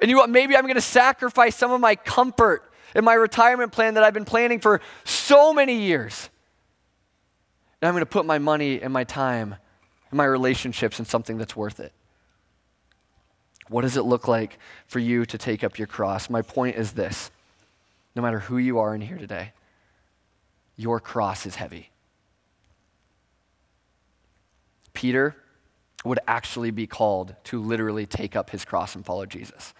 And 0.00 0.08
you 0.08 0.16
know 0.16 0.22
what? 0.22 0.30
Maybe 0.30 0.56
I'm 0.56 0.64
going 0.64 0.74
to 0.76 0.80
sacrifice 0.80 1.56
some 1.56 1.72
of 1.72 1.80
my 1.80 1.96
comfort 1.96 2.70
in 2.94 3.04
my 3.04 3.14
retirement 3.14 3.72
plan 3.72 3.94
that 3.94 4.04
I've 4.04 4.14
been 4.14 4.24
planning 4.24 4.60
for 4.60 4.80
so 5.04 5.52
many 5.52 5.80
years. 5.80 6.30
And 7.80 7.88
I'm 7.88 7.94
going 7.94 8.02
to 8.02 8.06
put 8.06 8.24
my 8.24 8.38
money 8.38 8.80
and 8.80 8.92
my 8.92 9.04
time 9.04 9.56
my 10.16 10.24
relationships 10.24 10.98
and 10.98 11.06
something 11.06 11.38
that's 11.38 11.54
worth 11.54 11.80
it? 11.80 11.92
What 13.68 13.82
does 13.82 13.96
it 13.96 14.02
look 14.02 14.28
like 14.28 14.58
for 14.86 14.98
you 14.98 15.24
to 15.26 15.38
take 15.38 15.64
up 15.64 15.78
your 15.78 15.86
cross? 15.86 16.30
My 16.30 16.42
point 16.42 16.76
is 16.76 16.92
this 16.92 17.30
no 18.14 18.22
matter 18.22 18.38
who 18.38 18.56
you 18.56 18.78
are 18.78 18.94
in 18.94 19.00
here 19.00 19.18
today, 19.18 19.52
your 20.76 21.00
cross 21.00 21.46
is 21.46 21.56
heavy. 21.56 21.90
Peter 24.94 25.36
would 26.04 26.18
actually 26.26 26.70
be 26.70 26.86
called 26.86 27.34
to 27.44 27.60
literally 27.60 28.06
take 28.06 28.34
up 28.34 28.50
his 28.50 28.64
cross 28.64 28.94
and 28.94 29.04
follow 29.04 29.26
Jesus. 29.26 29.74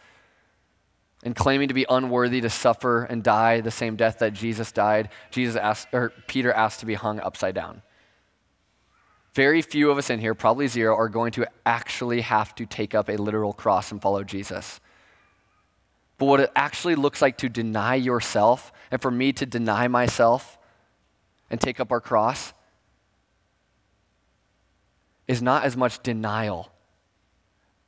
And 1.22 1.34
claiming 1.34 1.68
to 1.68 1.74
be 1.74 1.86
unworthy 1.88 2.40
to 2.42 2.50
suffer 2.50 3.04
and 3.04 3.22
die 3.22 3.60
the 3.60 3.70
same 3.70 3.96
death 3.96 4.18
that 4.18 4.34
Jesus 4.34 4.70
died, 4.70 5.08
Jesus 5.30 5.56
asked, 5.56 5.88
or 5.92 6.12
Peter 6.26 6.52
asked 6.52 6.80
to 6.80 6.86
be 6.86 6.94
hung 6.94 7.20
upside 7.20 7.54
down. 7.54 7.82
Very 9.36 9.60
few 9.60 9.90
of 9.90 9.98
us 9.98 10.08
in 10.08 10.18
here, 10.18 10.34
probably 10.34 10.66
zero, 10.66 10.96
are 10.96 11.10
going 11.10 11.30
to 11.32 11.46
actually 11.66 12.22
have 12.22 12.54
to 12.54 12.64
take 12.64 12.94
up 12.94 13.10
a 13.10 13.18
literal 13.18 13.52
cross 13.52 13.92
and 13.92 14.00
follow 14.00 14.24
Jesus. 14.24 14.80
But 16.16 16.24
what 16.24 16.40
it 16.40 16.50
actually 16.56 16.94
looks 16.94 17.20
like 17.20 17.36
to 17.38 17.50
deny 17.50 17.96
yourself, 17.96 18.72
and 18.90 18.98
for 18.98 19.10
me 19.10 19.34
to 19.34 19.44
deny 19.44 19.88
myself 19.88 20.56
and 21.50 21.60
take 21.60 21.80
up 21.80 21.92
our 21.92 22.00
cross, 22.00 22.54
is 25.28 25.42
not 25.42 25.64
as 25.64 25.76
much 25.76 26.02
denial 26.02 26.72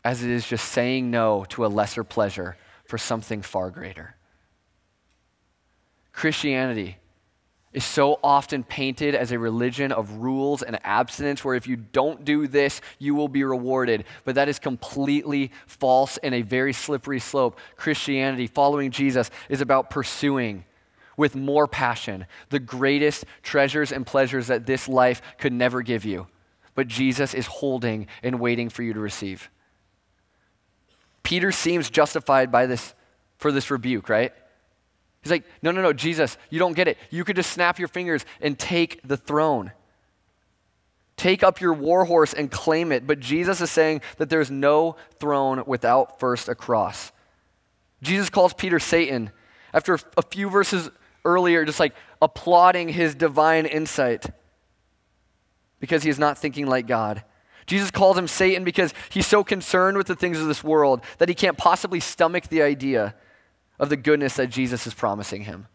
as 0.04 0.22
it 0.22 0.28
is 0.28 0.46
just 0.46 0.66
saying 0.66 1.10
no 1.10 1.46
to 1.48 1.64
a 1.64 1.68
lesser 1.68 2.04
pleasure 2.04 2.58
for 2.84 2.98
something 2.98 3.40
far 3.40 3.70
greater. 3.70 4.16
Christianity 6.12 6.98
is 7.78 7.84
so 7.84 8.18
often 8.24 8.64
painted 8.64 9.14
as 9.14 9.30
a 9.30 9.38
religion 9.38 9.92
of 9.92 10.10
rules 10.14 10.62
and 10.62 10.80
abstinence, 10.84 11.44
where 11.44 11.54
if 11.54 11.68
you 11.68 11.76
don't 11.76 12.24
do 12.24 12.48
this, 12.48 12.80
you 12.98 13.14
will 13.14 13.28
be 13.28 13.44
rewarded. 13.44 14.04
But 14.24 14.34
that 14.34 14.48
is 14.48 14.58
completely 14.58 15.52
false 15.68 16.16
and 16.16 16.34
a 16.34 16.42
very 16.42 16.72
slippery 16.72 17.20
slope. 17.20 17.56
Christianity, 17.76 18.48
following 18.48 18.90
Jesus, 18.90 19.30
is 19.48 19.60
about 19.60 19.90
pursuing 19.90 20.64
with 21.16 21.36
more 21.36 21.68
passion 21.68 22.26
the 22.50 22.58
greatest 22.58 23.24
treasures 23.44 23.92
and 23.92 24.04
pleasures 24.04 24.48
that 24.48 24.66
this 24.66 24.88
life 24.88 25.22
could 25.38 25.52
never 25.52 25.80
give 25.80 26.04
you. 26.04 26.26
But 26.74 26.88
Jesus 26.88 27.32
is 27.32 27.46
holding 27.46 28.08
and 28.24 28.40
waiting 28.40 28.70
for 28.70 28.82
you 28.82 28.92
to 28.92 29.00
receive. 29.00 29.50
Peter 31.22 31.52
seems 31.52 31.90
justified 31.90 32.50
by 32.50 32.66
this 32.66 32.92
for 33.36 33.52
this 33.52 33.70
rebuke, 33.70 34.08
right? 34.08 34.32
He's 35.22 35.30
like, 35.30 35.44
no, 35.62 35.70
no, 35.70 35.82
no, 35.82 35.92
Jesus, 35.92 36.38
you 36.50 36.58
don't 36.58 36.74
get 36.74 36.88
it. 36.88 36.96
You 37.10 37.24
could 37.24 37.36
just 37.36 37.50
snap 37.50 37.78
your 37.78 37.88
fingers 37.88 38.24
and 38.40 38.58
take 38.58 39.06
the 39.06 39.16
throne. 39.16 39.72
Take 41.16 41.42
up 41.42 41.60
your 41.60 41.72
war 41.72 42.04
horse 42.04 42.32
and 42.32 42.50
claim 42.50 42.92
it. 42.92 43.06
But 43.06 43.18
Jesus 43.18 43.60
is 43.60 43.70
saying 43.70 44.02
that 44.18 44.30
there's 44.30 44.50
no 44.50 44.96
throne 45.18 45.64
without 45.66 46.20
first 46.20 46.48
a 46.48 46.54
cross. 46.54 47.10
Jesus 48.02 48.30
calls 48.30 48.54
Peter 48.54 48.78
Satan 48.78 49.32
after 49.74 49.98
a 50.16 50.22
few 50.22 50.48
verses 50.48 50.88
earlier, 51.24 51.64
just 51.64 51.80
like 51.80 51.94
applauding 52.22 52.88
his 52.88 53.14
divine 53.14 53.66
insight 53.66 54.26
because 55.80 56.02
he 56.02 56.10
is 56.10 56.18
not 56.18 56.38
thinking 56.38 56.66
like 56.66 56.86
God. 56.86 57.24
Jesus 57.66 57.90
calls 57.90 58.16
him 58.16 58.26
Satan 58.26 58.64
because 58.64 58.94
he's 59.10 59.26
so 59.26 59.44
concerned 59.44 59.96
with 59.98 60.06
the 60.06 60.16
things 60.16 60.40
of 60.40 60.46
this 60.46 60.64
world 60.64 61.02
that 61.18 61.28
he 61.28 61.34
can't 61.34 61.58
possibly 61.58 62.00
stomach 62.00 62.48
the 62.48 62.62
idea 62.62 63.14
of 63.78 63.88
the 63.88 63.96
goodness 63.96 64.34
that 64.34 64.48
Jesus 64.48 64.86
is 64.86 64.94
promising 64.94 65.42
him. 65.42 65.66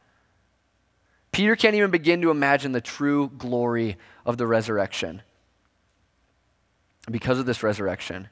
Peter 1.31 1.55
can't 1.55 1.75
even 1.75 1.91
begin 1.91 2.21
to 2.21 2.29
imagine 2.29 2.71
the 2.71 2.81
true 2.81 3.31
glory 3.37 3.97
of 4.25 4.37
the 4.37 4.45
resurrection. 4.45 5.21
Because 7.09 7.39
of 7.39 7.45
this 7.45 7.63
resurrection, 7.63 8.29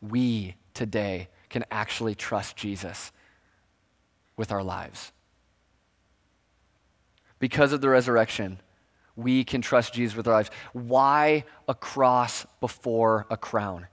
we 0.00 0.56
today 0.74 1.28
can 1.50 1.64
actually 1.70 2.14
trust 2.14 2.56
Jesus 2.56 3.12
with 4.36 4.50
our 4.50 4.62
lives. 4.62 5.12
Because 7.38 7.72
of 7.72 7.80
the 7.80 7.88
resurrection, 7.88 8.60
we 9.14 9.44
can 9.44 9.62
trust 9.62 9.94
Jesus 9.94 10.16
with 10.16 10.26
our 10.26 10.34
lives. 10.34 10.50
Why 10.72 11.44
a 11.68 11.74
cross 11.74 12.46
before 12.60 13.26
a 13.30 13.36
crown? 13.36 13.86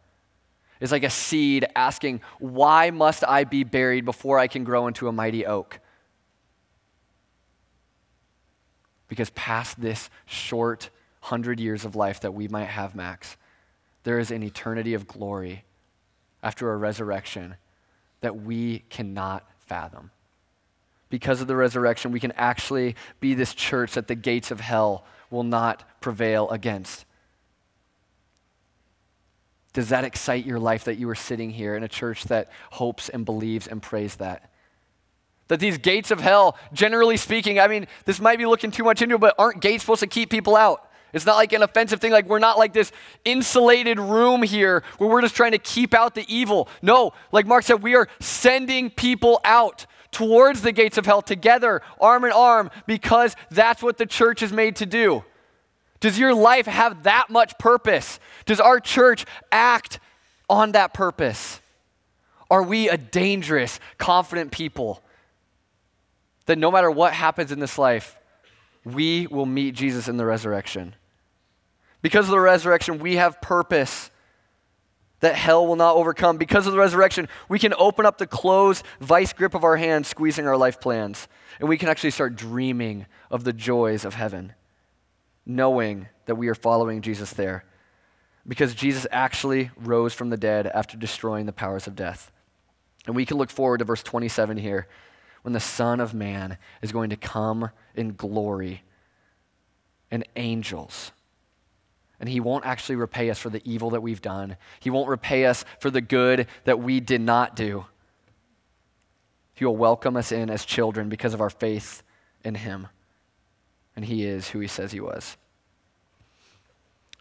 is 0.83 0.91
like 0.91 1.05
a 1.05 1.09
seed 1.09 1.65
asking, 1.77 2.19
Why 2.39 2.91
must 2.91 3.23
I 3.23 3.45
be 3.45 3.63
buried 3.63 4.03
before 4.03 4.37
I 4.37 4.47
can 4.47 4.65
grow 4.65 4.87
into 4.87 5.07
a 5.07 5.13
mighty 5.13 5.45
oak? 5.45 5.79
Because 9.07 9.29
past 9.29 9.79
this 9.79 10.09
short 10.25 10.89
hundred 11.21 11.61
years 11.61 11.85
of 11.85 11.95
life 11.95 12.19
that 12.19 12.33
we 12.33 12.49
might 12.49 12.65
have, 12.65 12.95
Max, 12.95 13.37
there 14.03 14.19
is 14.19 14.29
an 14.29 14.43
eternity 14.43 14.93
of 14.93 15.07
glory 15.07 15.63
after 16.43 16.73
a 16.73 16.75
resurrection 16.75 17.55
that 18.19 18.41
we 18.41 18.79
cannot 18.89 19.49
fathom. 19.59 20.11
Because 21.09 21.39
of 21.39 21.47
the 21.47 21.55
resurrection, 21.55 22.11
we 22.11 22.19
can 22.19 22.33
actually 22.33 22.97
be 23.21 23.33
this 23.33 23.53
church 23.53 23.93
that 23.93 24.09
the 24.09 24.15
gates 24.15 24.51
of 24.51 24.59
hell 24.59 25.05
will 25.29 25.43
not 25.43 26.01
prevail 26.01 26.49
against. 26.49 27.05
Does 29.73 29.89
that 29.89 30.03
excite 30.03 30.45
your 30.45 30.59
life 30.59 30.83
that 30.85 30.97
you 30.97 31.09
are 31.09 31.15
sitting 31.15 31.49
here 31.49 31.75
in 31.75 31.83
a 31.83 31.87
church 31.87 32.25
that 32.25 32.51
hopes 32.71 33.09
and 33.09 33.25
believes 33.25 33.67
and 33.67 33.81
prays 33.81 34.15
that? 34.17 34.51
That 35.47 35.59
these 35.59 35.77
gates 35.77 36.11
of 36.11 36.21
hell, 36.21 36.57
generally 36.71 37.17
speaking, 37.17 37.59
I 37.59 37.67
mean, 37.67 37.87
this 38.05 38.21
might 38.21 38.37
be 38.37 38.45
looking 38.45 38.71
too 38.71 38.83
much 38.83 39.01
into 39.01 39.15
it, 39.15 39.21
but 39.21 39.35
aren't 39.37 39.61
gates 39.61 39.83
supposed 39.83 40.01
to 40.01 40.07
keep 40.07 40.29
people 40.29 40.55
out? 40.55 40.89
It's 41.11 41.25
not 41.25 41.35
like 41.35 41.53
an 41.53 41.61
offensive 41.61 41.99
thing, 41.99 42.11
like 42.11 42.27
we're 42.27 42.39
not 42.39 42.57
like 42.57 42.73
this 42.73 42.91
insulated 43.25 43.99
room 43.99 44.41
here 44.41 44.83
where 44.97 45.09
we're 45.09 45.21
just 45.21 45.35
trying 45.35 45.51
to 45.51 45.59
keep 45.59 45.93
out 45.93 46.15
the 46.15 46.25
evil. 46.33 46.67
No, 46.81 47.13
like 47.31 47.45
Mark 47.45 47.63
said, 47.63 47.83
we 47.83 47.95
are 47.95 48.07
sending 48.19 48.89
people 48.89 49.39
out 49.43 49.85
towards 50.11 50.61
the 50.61 50.71
gates 50.71 50.97
of 50.97 51.05
hell 51.05 51.21
together, 51.21 51.81
arm 51.99 52.25
in 52.25 52.31
arm, 52.31 52.71
because 52.87 53.35
that's 53.51 53.83
what 53.83 53.97
the 53.97 54.05
church 54.05 54.41
is 54.41 54.51
made 54.53 54.75
to 54.77 54.85
do. 54.85 55.23
Does 56.03 56.19
your 56.19 56.33
life 56.33 56.65
have 56.65 57.03
that 57.03 57.29
much 57.29 57.57
purpose? 57.57 58.19
Does 58.45 58.59
our 58.59 58.81
church 58.81 59.25
act 59.53 60.01
on 60.49 60.73
that 60.73 60.93
purpose? 60.93 61.61
Are 62.51 62.61
we 62.61 62.89
a 62.89 62.97
dangerous, 62.97 63.79
confident 63.97 64.51
people 64.51 65.01
that 66.45 66.57
no 66.57 66.69
matter 66.69 66.91
what 66.91 67.13
happens 67.13 67.53
in 67.53 67.61
this 67.61 67.77
life, 67.77 68.17
we 68.83 69.27
will 69.27 69.45
meet 69.45 69.75
Jesus 69.75 70.09
in 70.09 70.17
the 70.17 70.25
resurrection? 70.25 70.93
Because 72.01 72.25
of 72.25 72.31
the 72.31 72.39
resurrection, 72.41 72.99
we 72.99 73.15
have 73.15 73.39
purpose 73.39 74.11
that 75.21 75.35
hell 75.35 75.65
will 75.65 75.77
not 75.77 75.95
overcome. 75.95 76.35
Because 76.35 76.67
of 76.67 76.73
the 76.73 76.79
resurrection, 76.79 77.29
we 77.47 77.59
can 77.59 77.73
open 77.77 78.05
up 78.05 78.17
the 78.17 78.27
closed 78.27 78.83
vice 78.99 79.31
grip 79.31 79.53
of 79.53 79.63
our 79.63 79.77
hands, 79.77 80.09
squeezing 80.09 80.47
our 80.47 80.57
life 80.57 80.81
plans. 80.81 81.29
And 81.61 81.69
we 81.69 81.77
can 81.77 81.87
actually 81.87 82.11
start 82.11 82.35
dreaming 82.35 83.05
of 83.31 83.45
the 83.45 83.53
joys 83.53 84.03
of 84.03 84.15
heaven, 84.15 84.51
knowing 85.45 86.07
that 86.25 86.35
we 86.35 86.47
are 86.47 86.55
following 86.55 87.01
Jesus 87.01 87.33
there. 87.33 87.65
Because 88.47 88.75
Jesus 88.75 89.07
actually 89.11 89.71
rose 89.77 90.13
from 90.13 90.29
the 90.29 90.37
dead 90.37 90.67
after 90.67 90.97
destroying 90.97 91.45
the 91.45 91.53
powers 91.53 91.87
of 91.87 91.95
death. 91.95 92.31
And 93.05 93.15
we 93.15 93.25
can 93.25 93.37
look 93.37 93.49
forward 93.49 93.79
to 93.79 93.85
verse 93.85 94.03
27 94.03 94.57
here 94.57 94.87
when 95.43 95.53
the 95.53 95.59
Son 95.59 95.99
of 95.99 96.13
Man 96.13 96.57
is 96.81 96.91
going 96.91 97.09
to 97.09 97.17
come 97.17 97.69
in 97.95 98.15
glory 98.15 98.83
and 100.09 100.27
angels 100.35 101.11
and 102.23 102.29
He 102.29 102.39
won't 102.39 102.65
actually 102.65 102.95
repay 102.95 103.29
us 103.29 103.37
for 103.37 103.49
the 103.49 103.61
evil 103.69 103.89
that 103.89 104.01
we've 104.01 104.21
done. 104.21 104.55
He 104.79 104.89
won't 104.89 105.09
repay 105.09 105.45
us 105.45 105.65
for 105.81 105.91
the 105.91 105.99
good 105.99 106.47
that 106.63 106.79
we 106.79 107.01
did 107.01 107.19
not 107.19 107.53
do. 107.53 107.83
He 109.55 109.65
will 109.65 109.75
welcome 109.75 110.15
us 110.15 110.31
in 110.31 110.49
as 110.49 110.63
children 110.63 111.09
because 111.09 111.33
of 111.33 111.41
our 111.41 111.49
faith 111.49 112.01
in 112.41 112.55
Him. 112.55 112.87
And 113.95 114.05
He 114.05 114.25
is 114.25 114.49
who 114.49 114.59
He 114.59 114.67
says 114.67 114.91
He 114.91 114.99
was. 114.99 115.37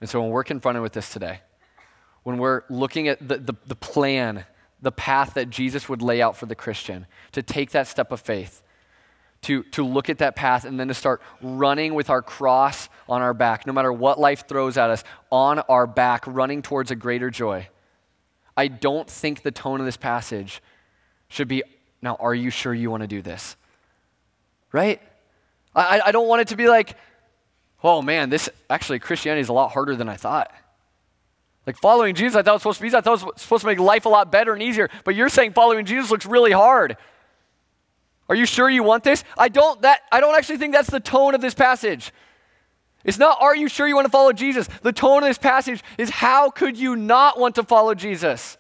And 0.01 0.11
so 0.11 0.21
when 0.21 0.31
we're 0.31 0.45
confronted 0.45 0.83
with 0.83 0.93
this 0.93 1.13
today, 1.13 1.41
when 2.25 2.39
we're 2.39 2.63
looking 2.69 3.09
at 3.09 3.27
the, 3.27 3.39
the, 3.39 3.55
the 3.67 3.77
plan, 3.77 4.45
the 4.81 4.93
path 4.93 5.35
that 5.35 5.51
Jesus 5.51 5.89
would 5.89 6.03
lay 6.03 6.21
out 6.21 6.37
for 6.37 6.47
the 6.47 6.55
Christian 6.55 7.07
to 7.33 7.43
take 7.43 7.71
that 7.71 7.87
step 7.87 8.11
of 8.11 8.21
faith, 8.21 8.63
to, 9.43 9.63
to 9.65 9.85
look 9.85 10.09
at 10.09 10.19
that 10.19 10.37
path 10.37 10.65
and 10.65 10.79
then 10.79 10.89
to 10.89 10.95
start 10.95 11.21
running 11.41 11.95
with 11.95 12.11
our 12.11 12.23
cross 12.23 12.89
on 13.09 13.23
our 13.23 13.35
back, 13.35 13.67
no 13.67 13.73
matter 13.73 13.93
what 13.93 14.19
life 14.19 14.47
throws 14.49 14.77
at 14.77 14.91
us, 14.91 15.05
on 15.31 15.59
our 15.61 15.87
back, 15.87 16.25
running 16.27 16.63
towards 16.63 16.91
a 16.91 16.97
greater 16.97 17.31
joy. 17.31 17.69
I 18.57 18.69
don't 18.69 19.09
think 19.09 19.43
the 19.43 19.51
tone 19.51 19.81
of 19.81 19.87
this 19.87 19.97
passage 19.97 20.63
should 21.29 21.49
be, 21.49 21.63
now, 22.01 22.17
are 22.21 22.35
you 22.35 22.51
sure 22.51 22.75
you 22.75 22.91
want 22.91 23.03
to 23.03 23.07
do 23.07 23.23
this? 23.23 23.57
Right? 24.71 25.01
I, 25.75 26.01
I 26.07 26.13
don't 26.13 26.29
want 26.29 26.43
it 26.43 26.49
to 26.49 26.57
be 26.57 26.69
like, 26.69 26.97
oh 27.83 28.03
man, 28.03 28.31
this 28.31 28.49
actually, 28.69 28.99
Christianity 28.99 29.41
is 29.41 29.49
a 29.49 29.53
lot 29.53 29.73
harder 29.73 29.97
than 29.97 30.09
I 30.09 30.17
thought. 30.17 30.53
Like 31.67 31.77
following 31.77 32.15
Jesus, 32.15 32.37
I 32.37 32.43
thought 32.43 32.53
it 32.53 32.55
was 32.55 32.63
supposed 32.63 32.79
to 32.79 32.83
be, 32.83 32.97
I 32.97 33.01
thought 33.01 33.23
it 33.23 33.27
was 33.27 33.41
supposed 33.43 33.61
to 33.63 33.67
make 33.67 33.79
life 33.79 34.05
a 34.05 34.09
lot 34.09 34.33
better 34.33 34.53
and 34.53 34.63
easier, 34.63 34.91
but 35.05 35.15
you're 35.15 35.29
saying 35.29 35.53
following 35.53 35.85
Jesus 35.85 36.11
looks 36.11 36.27
really 36.27 36.53
hard. 36.53 36.97
Are 38.29 38.35
you 38.35 38.47
sure 38.47 38.69
you 38.69 38.83
want 38.83 39.05
this? 39.05 39.25
I 39.37 39.49
don't 39.49 39.83
that 39.83 40.01
I 40.11 40.21
don't 40.21 40.35
actually 40.35 40.59
think 40.59 40.73
that's 40.73 40.91
the 40.91 41.01
tone 41.01 41.35
of 41.35 41.41
this 41.41 41.55
passage. 41.55 42.13
It's 43.05 43.19
not 43.19 43.39
are 43.41 43.55
you 43.55 43.69
sure 43.69 43.87
you 43.87 43.95
want 43.95 44.07
to 44.07 44.11
follow 44.11 44.33
Jesus? 44.33 44.69
The 44.83 44.93
tone 44.93 45.23
of 45.23 45.29
this 45.29 45.39
passage 45.39 45.83
is 45.99 46.11
how 46.11 46.51
could 46.51 46.77
you 46.77 46.97
not 46.97 47.39
want 47.39 47.57
to 47.57 47.63
follow 47.63 47.95
Jesus? 47.95 48.57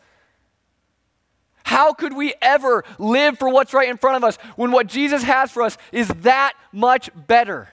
How 1.72 1.94
could 1.94 2.14
we 2.14 2.34
ever 2.42 2.84
live 2.98 3.38
for 3.38 3.48
what's 3.48 3.72
right 3.72 3.88
in 3.88 3.96
front 3.96 4.18
of 4.18 4.24
us 4.24 4.36
when 4.56 4.72
what 4.72 4.88
Jesus 4.88 5.22
has 5.22 5.50
for 5.50 5.62
us 5.62 5.78
is 5.90 6.06
that 6.08 6.52
much 6.70 7.08
better? 7.14 7.70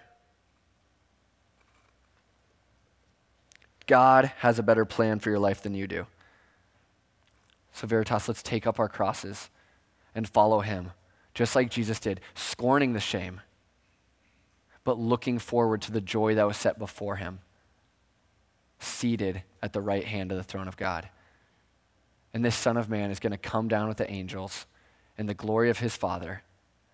God 3.88 4.32
has 4.38 4.58
a 4.58 4.64
better 4.64 4.86
plan 4.86 5.20
for 5.20 5.30
your 5.30 5.40
life 5.40 5.62
than 5.62 5.74
you 5.74 5.86
do. 5.86 6.08
So, 7.74 7.88
Veritas, 7.88 8.30
let's 8.30 8.42
take 8.42 8.66
up 8.66 8.80
our 8.80 8.88
crosses 8.88 9.50
and 10.16 10.30
follow 10.30 10.62
him 10.62 10.92
just 11.34 11.54
like 11.54 11.70
Jesus 11.70 12.00
did, 12.00 12.22
scorning 12.36 12.94
the 12.94 13.02
shame, 13.02 13.42
but 14.86 14.98
looking 14.98 15.40
forward 15.40 15.82
to 15.82 15.92
the 15.92 16.00
joy 16.00 16.36
that 16.36 16.48
was 16.48 16.56
set 16.56 16.80
before 16.80 17.18
him, 17.18 17.40
seated 18.80 19.44
at 19.62 19.74
the 19.74 19.82
right 19.82 20.06
hand 20.06 20.32
of 20.32 20.38
the 20.38 20.44
throne 20.46 20.70
of 20.70 20.78
God. 20.78 21.10
And 22.34 22.46
this 22.46 22.56
Son 22.56 22.78
of 22.78 22.90
Man 22.90 23.12
is 23.12 23.20
going 23.20 23.32
to 23.32 23.38
come 23.38 23.68
down 23.68 23.88
with 23.88 23.98
the 23.98 24.10
angels 24.10 24.66
in 25.18 25.26
the 25.26 25.34
glory 25.34 25.70
of 25.70 25.80
his 25.80 25.96
Father, 25.96 26.44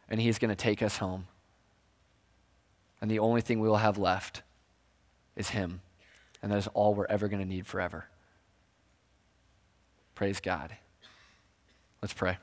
and 0.10 0.19
he's 0.19 0.39
going 0.39 0.50
to 0.50 0.56
take 0.56 0.82
us 0.82 0.98
home. 0.98 1.28
And 3.02 3.12
the 3.12 3.19
only 3.19 3.41
thing 3.41 3.60
we 3.60 3.67
will 3.67 3.78
have 3.78 3.98
left 3.98 4.41
is 5.36 5.50
him. 5.50 5.82
And 6.41 6.52
that 6.52 6.58
is 6.58 6.67
all 6.67 6.93
we're 6.93 7.08
ever 7.08 7.28
going 7.28 7.41
to 7.41 7.48
need 7.48 7.67
forever. 7.67 8.06
Praise 10.15 10.39
God. 10.39 10.76
Let's 12.02 12.13
pray. 12.13 12.38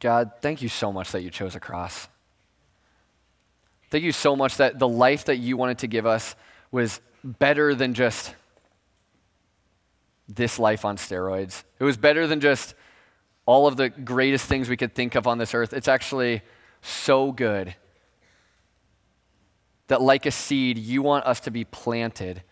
God, 0.00 0.32
thank 0.40 0.62
you 0.62 0.68
so 0.68 0.92
much 0.92 1.12
that 1.12 1.22
you 1.22 1.30
chose 1.30 1.54
a 1.54 1.60
cross. 1.60 2.08
Thank 3.96 4.04
you 4.04 4.12
so 4.12 4.36
much 4.36 4.58
that 4.58 4.78
the 4.78 4.86
life 4.86 5.24
that 5.24 5.38
you 5.38 5.56
wanted 5.56 5.78
to 5.78 5.86
give 5.86 6.04
us 6.04 6.36
was 6.70 7.00
better 7.24 7.74
than 7.74 7.94
just 7.94 8.34
this 10.28 10.58
life 10.58 10.84
on 10.84 10.98
steroids. 10.98 11.64
It 11.80 11.84
was 11.84 11.96
better 11.96 12.26
than 12.26 12.40
just 12.40 12.74
all 13.46 13.66
of 13.66 13.78
the 13.78 13.88
greatest 13.88 14.44
things 14.44 14.68
we 14.68 14.76
could 14.76 14.94
think 14.94 15.14
of 15.14 15.26
on 15.26 15.38
this 15.38 15.54
earth. 15.54 15.72
It's 15.72 15.88
actually 15.88 16.42
so 16.82 17.32
good 17.32 17.74
that, 19.86 20.02
like 20.02 20.26
a 20.26 20.30
seed, 20.30 20.76
you 20.76 21.00
want 21.00 21.24
us 21.24 21.40
to 21.40 21.50
be 21.50 21.64
planted 21.64 22.42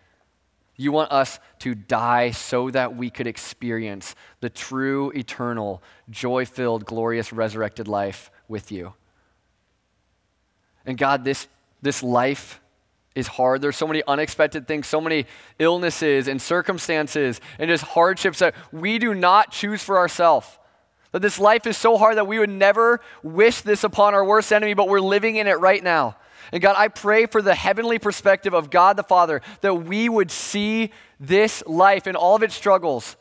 you 0.76 0.90
want 0.90 1.12
us 1.12 1.38
to 1.60 1.74
die 1.76 2.32
so 2.32 2.68
that 2.70 2.96
we 2.96 3.08
could 3.08 3.28
experience 3.28 4.16
the 4.40 4.50
true, 4.50 5.10
eternal, 5.10 5.80
joy 6.10 6.44
filled, 6.44 6.84
glorious, 6.84 7.32
resurrected 7.32 7.86
life 7.86 8.30
with 8.48 8.72
you. 8.72 8.94
And 10.86 10.98
God, 10.98 11.24
this, 11.24 11.48
this 11.82 12.02
life 12.02 12.60
is 13.14 13.26
hard. 13.26 13.62
There's 13.62 13.76
so 13.76 13.86
many 13.86 14.02
unexpected 14.06 14.66
things, 14.66 14.86
so 14.86 15.00
many 15.00 15.26
illnesses 15.58 16.28
and 16.28 16.40
circumstances 16.40 17.40
and 17.58 17.68
just 17.68 17.84
hardships 17.84 18.40
that 18.40 18.54
we 18.72 18.98
do 18.98 19.14
not 19.14 19.50
choose 19.50 19.82
for 19.82 19.98
ourselves. 19.98 20.46
That 21.12 21.22
this 21.22 21.38
life 21.38 21.66
is 21.66 21.76
so 21.76 21.96
hard 21.96 22.16
that 22.16 22.26
we 22.26 22.40
would 22.40 22.50
never 22.50 23.00
wish 23.22 23.60
this 23.60 23.84
upon 23.84 24.14
our 24.14 24.24
worst 24.24 24.52
enemy, 24.52 24.74
but 24.74 24.88
we're 24.88 25.00
living 25.00 25.36
in 25.36 25.46
it 25.46 25.60
right 25.60 25.82
now. 25.82 26.16
And 26.52 26.60
God, 26.60 26.74
I 26.76 26.88
pray 26.88 27.26
for 27.26 27.40
the 27.40 27.54
heavenly 27.54 27.98
perspective 27.98 28.52
of 28.52 28.68
God 28.68 28.96
the 28.96 29.04
Father 29.04 29.40
that 29.60 29.74
we 29.74 30.08
would 30.08 30.30
see 30.30 30.90
this 31.20 31.62
life 31.66 32.06
and 32.06 32.16
all 32.16 32.34
of 32.34 32.42
its 32.42 32.54
struggles 32.54 33.16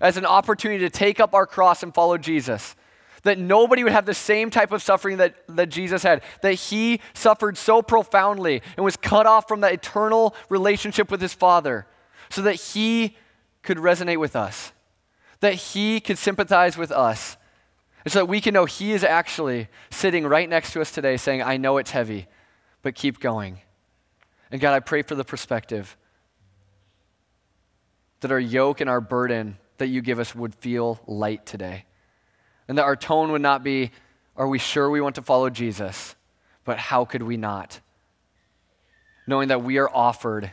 as 0.00 0.16
an 0.16 0.24
opportunity 0.24 0.84
to 0.84 0.90
take 0.90 1.20
up 1.20 1.34
our 1.34 1.46
cross 1.46 1.82
and 1.82 1.92
follow 1.92 2.16
Jesus. 2.16 2.76
That 3.22 3.38
nobody 3.38 3.84
would 3.84 3.92
have 3.92 4.06
the 4.06 4.14
same 4.14 4.50
type 4.50 4.72
of 4.72 4.82
suffering 4.82 5.18
that, 5.18 5.36
that 5.48 5.68
Jesus 5.68 6.02
had. 6.02 6.22
That 6.42 6.54
he 6.54 7.00
suffered 7.14 7.56
so 7.56 7.82
profoundly 7.82 8.62
and 8.76 8.84
was 8.84 8.96
cut 8.96 9.26
off 9.26 9.46
from 9.46 9.60
that 9.60 9.72
eternal 9.72 10.34
relationship 10.48 11.10
with 11.10 11.20
his 11.20 11.32
Father 11.32 11.86
so 12.30 12.42
that 12.42 12.54
he 12.54 13.16
could 13.62 13.78
resonate 13.78 14.18
with 14.18 14.34
us, 14.34 14.72
that 15.40 15.54
he 15.54 16.00
could 16.00 16.18
sympathize 16.18 16.76
with 16.76 16.90
us, 16.90 17.36
and 18.04 18.12
so 18.12 18.20
that 18.20 18.26
we 18.26 18.40
can 18.40 18.54
know 18.54 18.64
he 18.64 18.92
is 18.92 19.04
actually 19.04 19.68
sitting 19.90 20.26
right 20.26 20.48
next 20.48 20.72
to 20.72 20.80
us 20.80 20.90
today 20.90 21.16
saying, 21.16 21.42
I 21.42 21.56
know 21.56 21.78
it's 21.78 21.92
heavy 21.92 22.26
but 22.82 22.94
keep 22.94 23.20
going. 23.20 23.60
And 24.50 24.60
God, 24.60 24.74
I 24.74 24.80
pray 24.80 25.02
for 25.02 25.14
the 25.14 25.24
perspective 25.24 25.96
that 28.20 28.30
our 28.30 28.40
yoke 28.40 28.80
and 28.80 28.90
our 28.90 29.00
burden 29.00 29.56
that 29.78 29.86
you 29.86 30.02
give 30.02 30.18
us 30.18 30.34
would 30.34 30.54
feel 30.54 31.00
light 31.06 31.46
today. 31.46 31.86
And 32.68 32.78
that 32.78 32.84
our 32.84 32.96
tone 32.96 33.32
would 33.32 33.42
not 33.42 33.62
be, 33.62 33.90
are 34.36 34.48
we 34.48 34.58
sure 34.58 34.88
we 34.90 35.00
want 35.00 35.16
to 35.16 35.22
follow 35.22 35.50
Jesus? 35.50 36.14
But 36.64 36.78
how 36.78 37.04
could 37.04 37.22
we 37.22 37.36
not? 37.36 37.80
Knowing 39.26 39.48
that 39.48 39.62
we 39.62 39.78
are 39.78 39.88
offered 39.88 40.50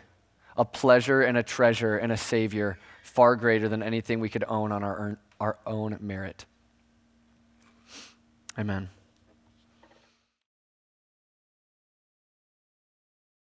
a 0.58 0.66
pleasure 0.66 1.22
and 1.22 1.38
a 1.38 1.44
treasure 1.44 1.98
and 1.98 2.12
a 2.12 2.18
Savior 2.18 2.78
far 3.02 3.36
greater 3.36 3.70
than 3.70 3.82
anything 3.82 4.20
we 4.20 4.30
could 4.30 4.44
own 4.48 4.72
on 4.72 4.84
our, 4.84 5.18
our 5.40 5.58
own 5.66 5.98
merit. 6.02 6.46
Amen. 8.58 8.90